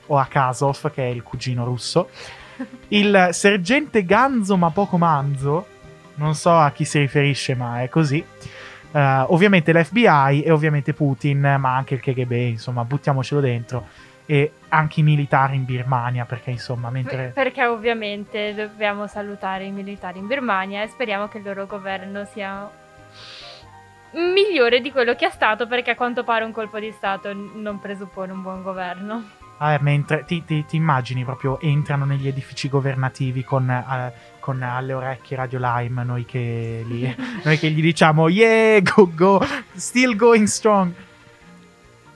o 0.06 0.18
Akasov, 0.18 0.90
che 0.92 1.04
è 1.04 1.08
il 1.10 1.22
cugino 1.22 1.64
russo. 1.64 2.10
Il 2.88 3.28
sergente 3.32 4.04
Ganzo, 4.04 4.56
ma 4.56 4.70
poco 4.70 4.96
manzo. 4.98 5.66
Non 6.14 6.34
so 6.34 6.56
a 6.56 6.70
chi 6.72 6.84
si 6.84 6.98
riferisce, 6.98 7.54
ma 7.54 7.82
è 7.82 7.88
così. 7.88 8.24
Eh, 8.90 9.24
ovviamente 9.28 9.72
l'FBI 9.72 10.42
e 10.42 10.50
ovviamente 10.50 10.92
Putin, 10.94 11.56
ma 11.58 11.76
anche 11.76 11.94
il 11.94 12.00
KGB, 12.00 12.32
insomma, 12.32 12.84
buttiamocelo 12.84 13.40
dentro. 13.40 13.86
E 14.26 14.52
anche 14.68 15.00
i 15.00 15.02
militari 15.02 15.56
in 15.56 15.64
Birmania, 15.64 16.24
perché 16.24 16.50
insomma, 16.50 16.90
mentre... 16.90 17.16
Per- 17.16 17.32
Perché 17.32 17.66
ovviamente 17.66 18.54
dobbiamo 18.54 19.06
salutare 19.06 19.64
i 19.64 19.70
militari 19.70 20.18
in 20.18 20.26
Birmania 20.26 20.82
e 20.82 20.88
speriamo 20.88 21.28
che 21.28 21.38
il 21.38 21.44
loro 21.44 21.66
governo 21.66 22.24
sia 22.32 22.68
migliore 24.12 24.80
di 24.80 24.90
quello 24.90 25.14
che 25.14 25.26
è 25.26 25.30
stato 25.30 25.66
perché 25.66 25.90
a 25.90 25.94
quanto 25.94 26.24
pare 26.24 26.44
un 26.44 26.52
colpo 26.52 26.78
di 26.78 26.90
Stato 26.92 27.30
non 27.32 27.78
presuppone 27.80 28.32
un 28.32 28.42
buon 28.42 28.62
governo. 28.62 29.24
Ah, 29.60 29.76
mentre 29.80 30.24
ti, 30.24 30.44
ti- 30.44 30.64
ti 30.66 30.76
immagini 30.76 31.24
proprio 31.24 31.58
entrano 31.60 32.04
negli 32.04 32.28
edifici 32.28 32.68
governativi 32.68 33.42
con, 33.42 33.68
eh, 33.68 34.12
con 34.38 34.62
alle 34.62 34.92
orecchie 34.92 35.36
Radio 35.36 35.58
Lime, 35.60 36.04
noi 36.04 36.24
che, 36.24 36.84
li- 36.86 37.16
noi 37.42 37.58
che 37.58 37.68
gli 37.70 37.80
diciamo 37.82 38.28
yeah, 38.28 38.80
go 38.80 39.10
go, 39.14 39.44
still 39.74 40.14
going 40.14 40.46
strong. 40.46 40.92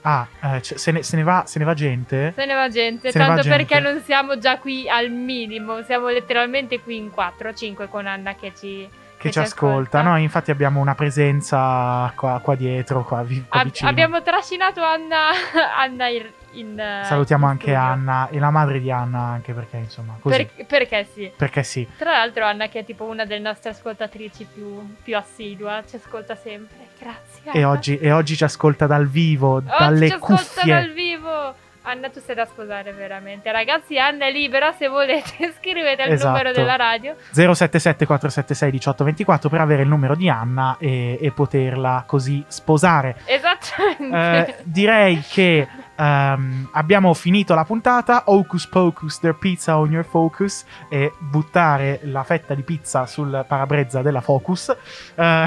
Ah, 0.05 0.27
eh, 0.41 0.61
cioè, 0.61 0.77
se, 0.77 0.91
ne, 0.91 1.03
se 1.03 1.15
ne 1.15 1.23
va, 1.23 1.43
se 1.45 1.59
ne 1.59 1.65
va 1.65 1.73
gente? 1.73 2.33
Se 2.35 2.45
ne 2.45 2.53
va 2.53 2.67
gente, 2.69 3.11
Se 3.11 3.17
ne 3.17 3.23
va 3.25 3.35
tanto 3.35 3.49
gente. 3.49 3.57
perché 3.65 3.79
non 3.81 4.01
siamo 4.01 4.37
già 4.37 4.57
qui 4.57 4.87
al 4.89 5.09
minimo, 5.11 5.81
siamo 5.83 6.07
letteralmente 6.09 6.79
qui 6.81 6.97
in 6.97 7.09
4-5 7.13 7.87
con 7.87 8.05
Anna 8.05 8.35
che 8.35 8.51
ci, 8.55 8.87
Che 9.23 9.31
ci 9.31 9.39
ascolta. 9.39 10.01
No, 10.01 10.17
infatti 10.17 10.51
abbiamo 10.51 10.79
una 10.79 10.95
presenza 10.95 12.11
qua, 12.15 12.39
qua 12.43 12.55
dietro, 12.55 13.03
qua, 13.03 13.23
qua 13.25 13.59
Ab- 13.59 13.63
vicino. 13.65 13.89
abbiamo 13.89 14.21
trascinato 14.21 14.81
Anna, 14.83 15.29
Anna 15.77 16.07
in, 16.07 16.25
in, 16.51 16.79
eh, 16.79 17.03
Salutiamo 17.05 17.45
in 17.45 17.51
anche 17.51 17.63
studio. 17.71 17.79
Anna 17.79 18.27
e 18.29 18.39
la 18.39 18.49
madre 18.51 18.79
di 18.79 18.91
Anna 18.91 19.19
anche 19.19 19.53
perché 19.53 19.77
insomma, 19.77 20.17
così. 20.19 20.45
Per- 20.55 20.65
perché 20.65 21.07
sì. 21.11 21.31
Perché 21.35 21.63
sì. 21.63 21.87
Tra 21.97 22.11
l'altro 22.11 22.45
Anna 22.45 22.67
che 22.67 22.79
è 22.79 22.85
tipo 22.85 23.05
una 23.05 23.25
delle 23.25 23.41
nostre 23.41 23.69
ascoltatrici 23.71 24.45
più, 24.53 24.95
più 25.01 25.15
assidua, 25.17 25.83
ci 25.87 25.95
ascolta 25.95 26.35
sempre. 26.35 26.89
Grazie. 26.99 27.51
E 27.53 27.63
oggi, 27.65 27.97
e 27.97 28.11
oggi 28.11 28.35
ci 28.35 28.43
ascolta 28.43 28.85
dal 28.87 29.07
vivo, 29.07 29.55
Oggi 29.55 29.67
dalle 29.77 30.07
ci 30.07 30.13
ascolta 30.13 30.35
cuffie. 30.35 30.73
dal 30.73 30.91
vivo. 30.91 31.55
Anna, 31.85 32.09
tu 32.09 32.21
sei 32.21 32.33
da 32.33 32.45
sposare 32.45 32.93
veramente. 32.93 33.51
Ragazzi, 33.51 33.99
Anna 33.99 34.25
è 34.27 34.31
libera. 34.31 34.71
Se 34.71 34.87
volete, 34.87 35.53
scrivete 35.59 36.03
il 36.03 36.13
Esatto. 36.13 36.29
numero 36.29 36.51
della 36.53 36.75
radio. 36.77 37.15
077 37.31 38.05
476 38.05 38.69
1824 38.69 39.49
per 39.49 39.59
avere 39.59 39.81
il 39.83 39.89
numero 39.89 40.15
di 40.15 40.29
Anna 40.29 40.77
e, 40.79 41.17
e 41.21 41.31
poterla 41.31 42.03
così 42.07 42.43
sposare. 42.47 43.17
Esattamente. 43.25 44.47
Eh, 44.47 44.55
direi 44.63 45.21
che 45.27 45.67
ehm, 45.97 46.69
abbiamo 46.71 47.13
finito 47.13 47.53
la 47.53 47.65
puntata. 47.65 48.23
Hocus 48.27 48.65
pocus, 48.67 49.19
their 49.19 49.35
pizza 49.35 49.77
on 49.77 49.91
your 49.91 50.05
focus. 50.05 50.65
E 50.89 51.11
buttare 51.19 51.99
la 52.03 52.23
fetta 52.23 52.53
di 52.53 52.63
pizza 52.63 53.05
sul 53.05 53.43
parabrezza 53.45 54.01
della 54.01 54.21
Focus. 54.21 54.73
Eh, 55.15 55.45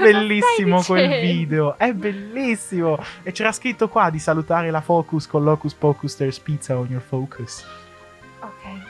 bellissimo 0.00 0.82
quel 0.82 1.20
video, 1.20 1.76
è 1.76 1.92
bellissimo. 1.92 2.98
E 3.22 3.32
c'era 3.32 3.52
scritto 3.52 3.88
qua 3.88 4.10
di 4.10 4.18
salutare 4.18 4.70
la 4.70 4.80
Focus 4.80 5.26
con 5.26 5.44
l'Hocus 5.44 5.74
Pocus, 5.74 6.16
there's 6.16 6.38
pizza 6.38 6.76
on 6.76 6.88
your 6.88 7.02
focus. 7.02 7.64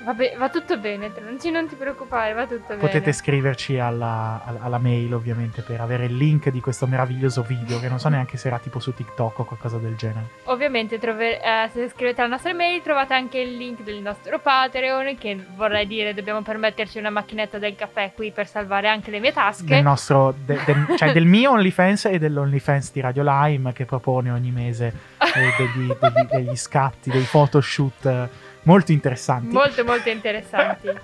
Ok, 0.01 0.05
vabbè, 0.05 0.35
va 0.39 0.49
tutto 0.49 0.79
bene. 0.79 1.11
Non, 1.23 1.39
ci- 1.41 1.51
non 1.51 1.67
ti 1.69 1.75
preoccupare, 1.77 2.33
va 2.33 2.47
tutto 2.47 2.75
Potete 2.77 3.01
bene. 3.01 3.13
scriverci 3.13 3.79
alla, 3.79 4.43
alla- 4.45 4.61
alla 4.63 4.79
mail, 4.79 5.13
ovviamente, 5.15 5.63
per 5.63 5.81
avere 5.81 6.07
il 6.07 6.17
link 6.17 6.49
di 6.51 6.61
questo 6.61 6.87
meraviglioso 6.87 7.43
video. 7.43 7.79
Che 7.81 7.89
non 7.89 7.99
so 7.99 8.09
neanche 8.09 8.37
se 8.37 8.49
era 8.49 8.59
tipo 8.59 8.79
su 8.81 8.93
TikTok 8.95 9.39
o 9.41 9.45
qualcosa 9.45 9.79
del 9.79 9.97
genere. 9.97 10.27
Ovviamente, 10.45 10.99
trove- 10.99 11.41
eh, 11.41 11.69
se 11.73 11.89
scrivete 11.91 12.21
alla 12.21 12.31
nostra 12.31 12.53
mail, 12.55 12.83
trovate 12.83 13.15
anche 13.15 13.39
il 13.39 13.57
link 13.57 13.83
del 13.83 14.01
nostro 14.01 14.39
Patreon. 14.39 15.17
Che 15.19 15.45
vorrei 15.55 15.87
dire, 15.87 16.15
dobbiamo 16.15 16.43
permetterci 16.43 16.99
una 16.99 17.11
macchinetta 17.11 17.59
del 17.59 17.75
caffè 17.77 18.13
qui 18.15 18.31
per 18.33 18.47
salvare 18.47 18.89
anche 18.89 19.11
le 19.11 19.21
mie 19.21 19.33
tasche. 19.33 19.65
Del 19.65 19.83
nostro, 19.83 20.35
de- 20.45 20.59
del- 20.65 20.95
cioè 20.97 21.13
del 21.13 21.25
mio 21.27 21.51
OnlyFans 21.53 22.07
e 22.07 22.19
dell'OnlyFans 22.19 22.93
di 22.93 23.01
Radio 23.01 23.23
Lime, 23.25 23.73
che 23.73 23.85
propone 23.85 24.31
ogni 24.31 24.51
mese 24.51 24.93
eh, 25.19 25.55
degli, 25.57 25.87
degli- 25.99 26.27
degli 26.45 26.57
scatti, 26.57 27.11
dei 27.11 27.23
photoshoot 27.23 28.07
eh, 28.07 28.29
molto 28.63 28.93
interessanti. 28.93 29.53
Molto, 29.53 29.85
molto 29.85 30.09
interessanti. 30.09 30.89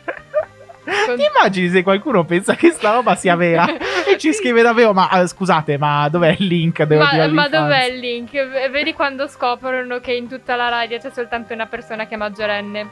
Con- 0.86 1.16
Ti 1.16 1.24
immagini 1.36 1.68
se 1.68 1.82
qualcuno 1.82 2.24
pensa 2.24 2.54
che 2.54 2.70
sta 2.70 2.92
roba 2.92 3.16
sia 3.16 3.34
vera 3.34 3.66
e 4.06 4.16
ci 4.18 4.30
scrive 4.34 4.62
davvero? 4.62 4.92
Ma 4.92 5.10
eh, 5.20 5.26
scusate, 5.26 5.78
ma 5.78 6.08
dov'è 6.08 6.36
il 6.38 6.46
link? 6.46 6.84
di 6.84 6.94
Ma, 6.94 7.10
ma 7.12 7.24
OnlyFans?" 7.24 7.50
dov'è 7.50 7.84
il 7.86 7.98
link? 7.98 8.70
Vedi 8.70 8.92
quando 8.92 9.26
scoprono 9.26 9.98
che 9.98 10.12
in 10.12 10.28
tutta 10.28 10.54
la 10.54 10.68
radio 10.68 10.98
c'è 10.98 11.10
soltanto 11.10 11.52
una 11.52 11.66
persona 11.66 12.06
che 12.06 12.14
è 12.14 12.16
maggiorenne. 12.16 12.88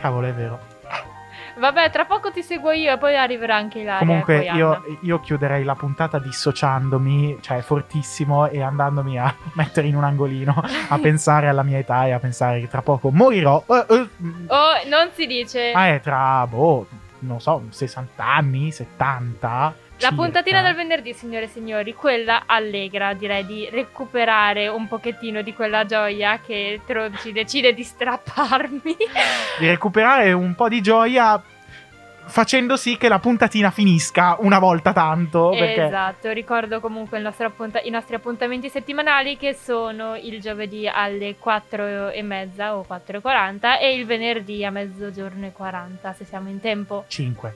Cavolo, 0.00 0.26
è 0.28 0.32
vero. 0.32 0.67
Vabbè, 1.58 1.90
tra 1.90 2.04
poco 2.04 2.30
ti 2.30 2.42
seguo 2.42 2.70
io 2.70 2.92
e 2.92 2.98
poi 2.98 3.16
arriverà 3.16 3.56
anche 3.56 3.80
Ilaria. 3.80 3.98
Comunque 4.06 4.40
io, 4.42 4.82
io 5.02 5.20
chiuderei 5.20 5.64
la 5.64 5.74
puntata 5.74 6.18
dissociandomi, 6.18 7.38
cioè 7.40 7.60
fortissimo, 7.60 8.48
e 8.48 8.62
andandomi 8.62 9.18
a 9.18 9.34
mettere 9.54 9.88
in 9.88 9.96
un 9.96 10.04
angolino, 10.04 10.62
a 10.88 10.98
pensare 11.02 11.48
alla 11.48 11.62
mia 11.62 11.78
età 11.78 12.06
e 12.06 12.12
a 12.12 12.18
pensare 12.18 12.60
che 12.60 12.68
tra 12.68 12.82
poco 12.82 13.10
morirò. 13.10 13.62
Eh, 13.66 13.84
eh, 13.88 14.08
Oh, 14.48 14.88
non 14.88 15.10
si 15.14 15.26
dice. 15.26 15.72
ma 15.74 15.88
è 15.88 16.00
tra, 16.00 16.46
boh, 16.46 16.86
non 17.20 17.40
so, 17.40 17.62
60 17.70 18.24
anni, 18.24 18.70
70. 18.70 19.74
La 20.00 20.12
puntatina 20.12 20.62
del 20.62 20.76
venerdì, 20.76 21.12
signore 21.12 21.46
e 21.46 21.48
signori, 21.48 21.92
quella 21.92 22.44
allegra, 22.46 23.14
direi 23.14 23.44
di 23.44 23.68
recuperare 23.68 24.68
un 24.68 24.86
pochettino 24.86 25.42
di 25.42 25.52
quella 25.52 25.84
gioia 25.86 26.38
che 26.38 26.80
Tronci 26.86 27.32
decide 27.32 27.74
di 27.74 27.82
strapparmi. 27.82 28.96
Di 29.58 29.66
recuperare 29.66 30.32
un 30.32 30.54
po' 30.54 30.68
di 30.68 30.80
gioia 30.80 31.42
facendo 32.28 32.76
sì 32.76 32.96
che 32.96 33.08
la 33.08 33.18
puntatina 33.18 33.70
finisca 33.70 34.36
una 34.38 34.60
volta 34.60 34.92
tanto. 34.92 35.48
Perché 35.50 35.86
Esatto, 35.86 36.30
ricordo 36.30 36.78
comunque 36.78 37.20
appunta- 37.20 37.80
i 37.80 37.90
nostri 37.90 38.14
appuntamenti 38.14 38.68
settimanali 38.68 39.36
che 39.36 39.54
sono 39.54 40.14
il 40.14 40.40
giovedì 40.40 40.86
alle 40.86 41.36
4 41.36 42.10
e 42.10 42.22
mezza 42.22 42.76
o 42.76 42.84
4.40 42.86 43.80
e 43.80 43.94
il 43.94 44.06
venerdì 44.06 44.64
a 44.64 44.70
mezzogiorno 44.70 45.46
e 45.46 45.52
40 45.52 46.12
se 46.12 46.24
siamo 46.24 46.48
in 46.48 46.60
tempo. 46.60 47.04
5, 47.08 47.54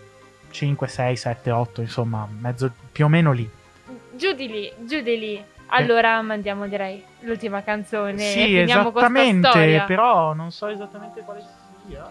5, 0.52 0.86
6, 0.86 1.16
7, 1.16 1.50
8, 1.50 1.80
insomma, 1.80 2.28
mezzo 2.30 2.70
più 2.92 3.06
o 3.06 3.08
meno 3.08 3.32
lì. 3.32 3.48
Giù 4.14 4.32
di 4.34 4.46
lì, 4.46 4.72
giù 4.86 5.00
di 5.00 5.18
lì. 5.18 5.44
Allora 5.74 6.20
mandiamo 6.20 6.66
direi 6.66 7.02
l'ultima 7.20 7.62
canzone 7.62 8.18
Sì, 8.18 8.58
esattamente, 8.58 9.84
però 9.86 10.34
non 10.34 10.52
so 10.52 10.66
esattamente 10.68 11.22
quale 11.22 11.42
sia. 11.88 12.06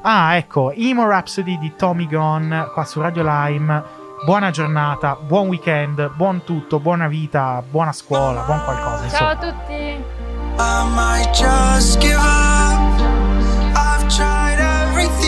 Ah, 0.00 0.36
ecco, 0.36 0.72
Emo 0.72 1.06
Rhapsody 1.06 1.58
di 1.58 1.74
Tommy 1.76 2.06
Gunn 2.06 2.54
qua 2.72 2.84
su 2.84 3.00
Radio 3.00 3.22
Lime. 3.22 4.06
Buona 4.24 4.50
giornata, 4.50 5.16
buon 5.16 5.48
weekend, 5.48 6.10
buon 6.14 6.44
tutto, 6.44 6.80
buona 6.80 7.08
vita, 7.08 7.62
buona 7.68 7.92
scuola, 7.92 8.42
buon 8.42 8.64
qualcosa. 8.64 9.08
Ciao 9.08 9.30
Insomma. 9.30 9.30
a 9.30 9.36
tutti. 9.36 10.16
I 10.60 10.84
might 10.94 11.30
just 11.32 12.00
give 12.00 12.16
up. 12.16 13.00
I've 13.76 14.08
tried 14.08 14.58
everything 14.58 15.27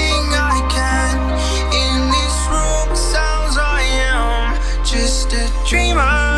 dreamer. 5.71 6.30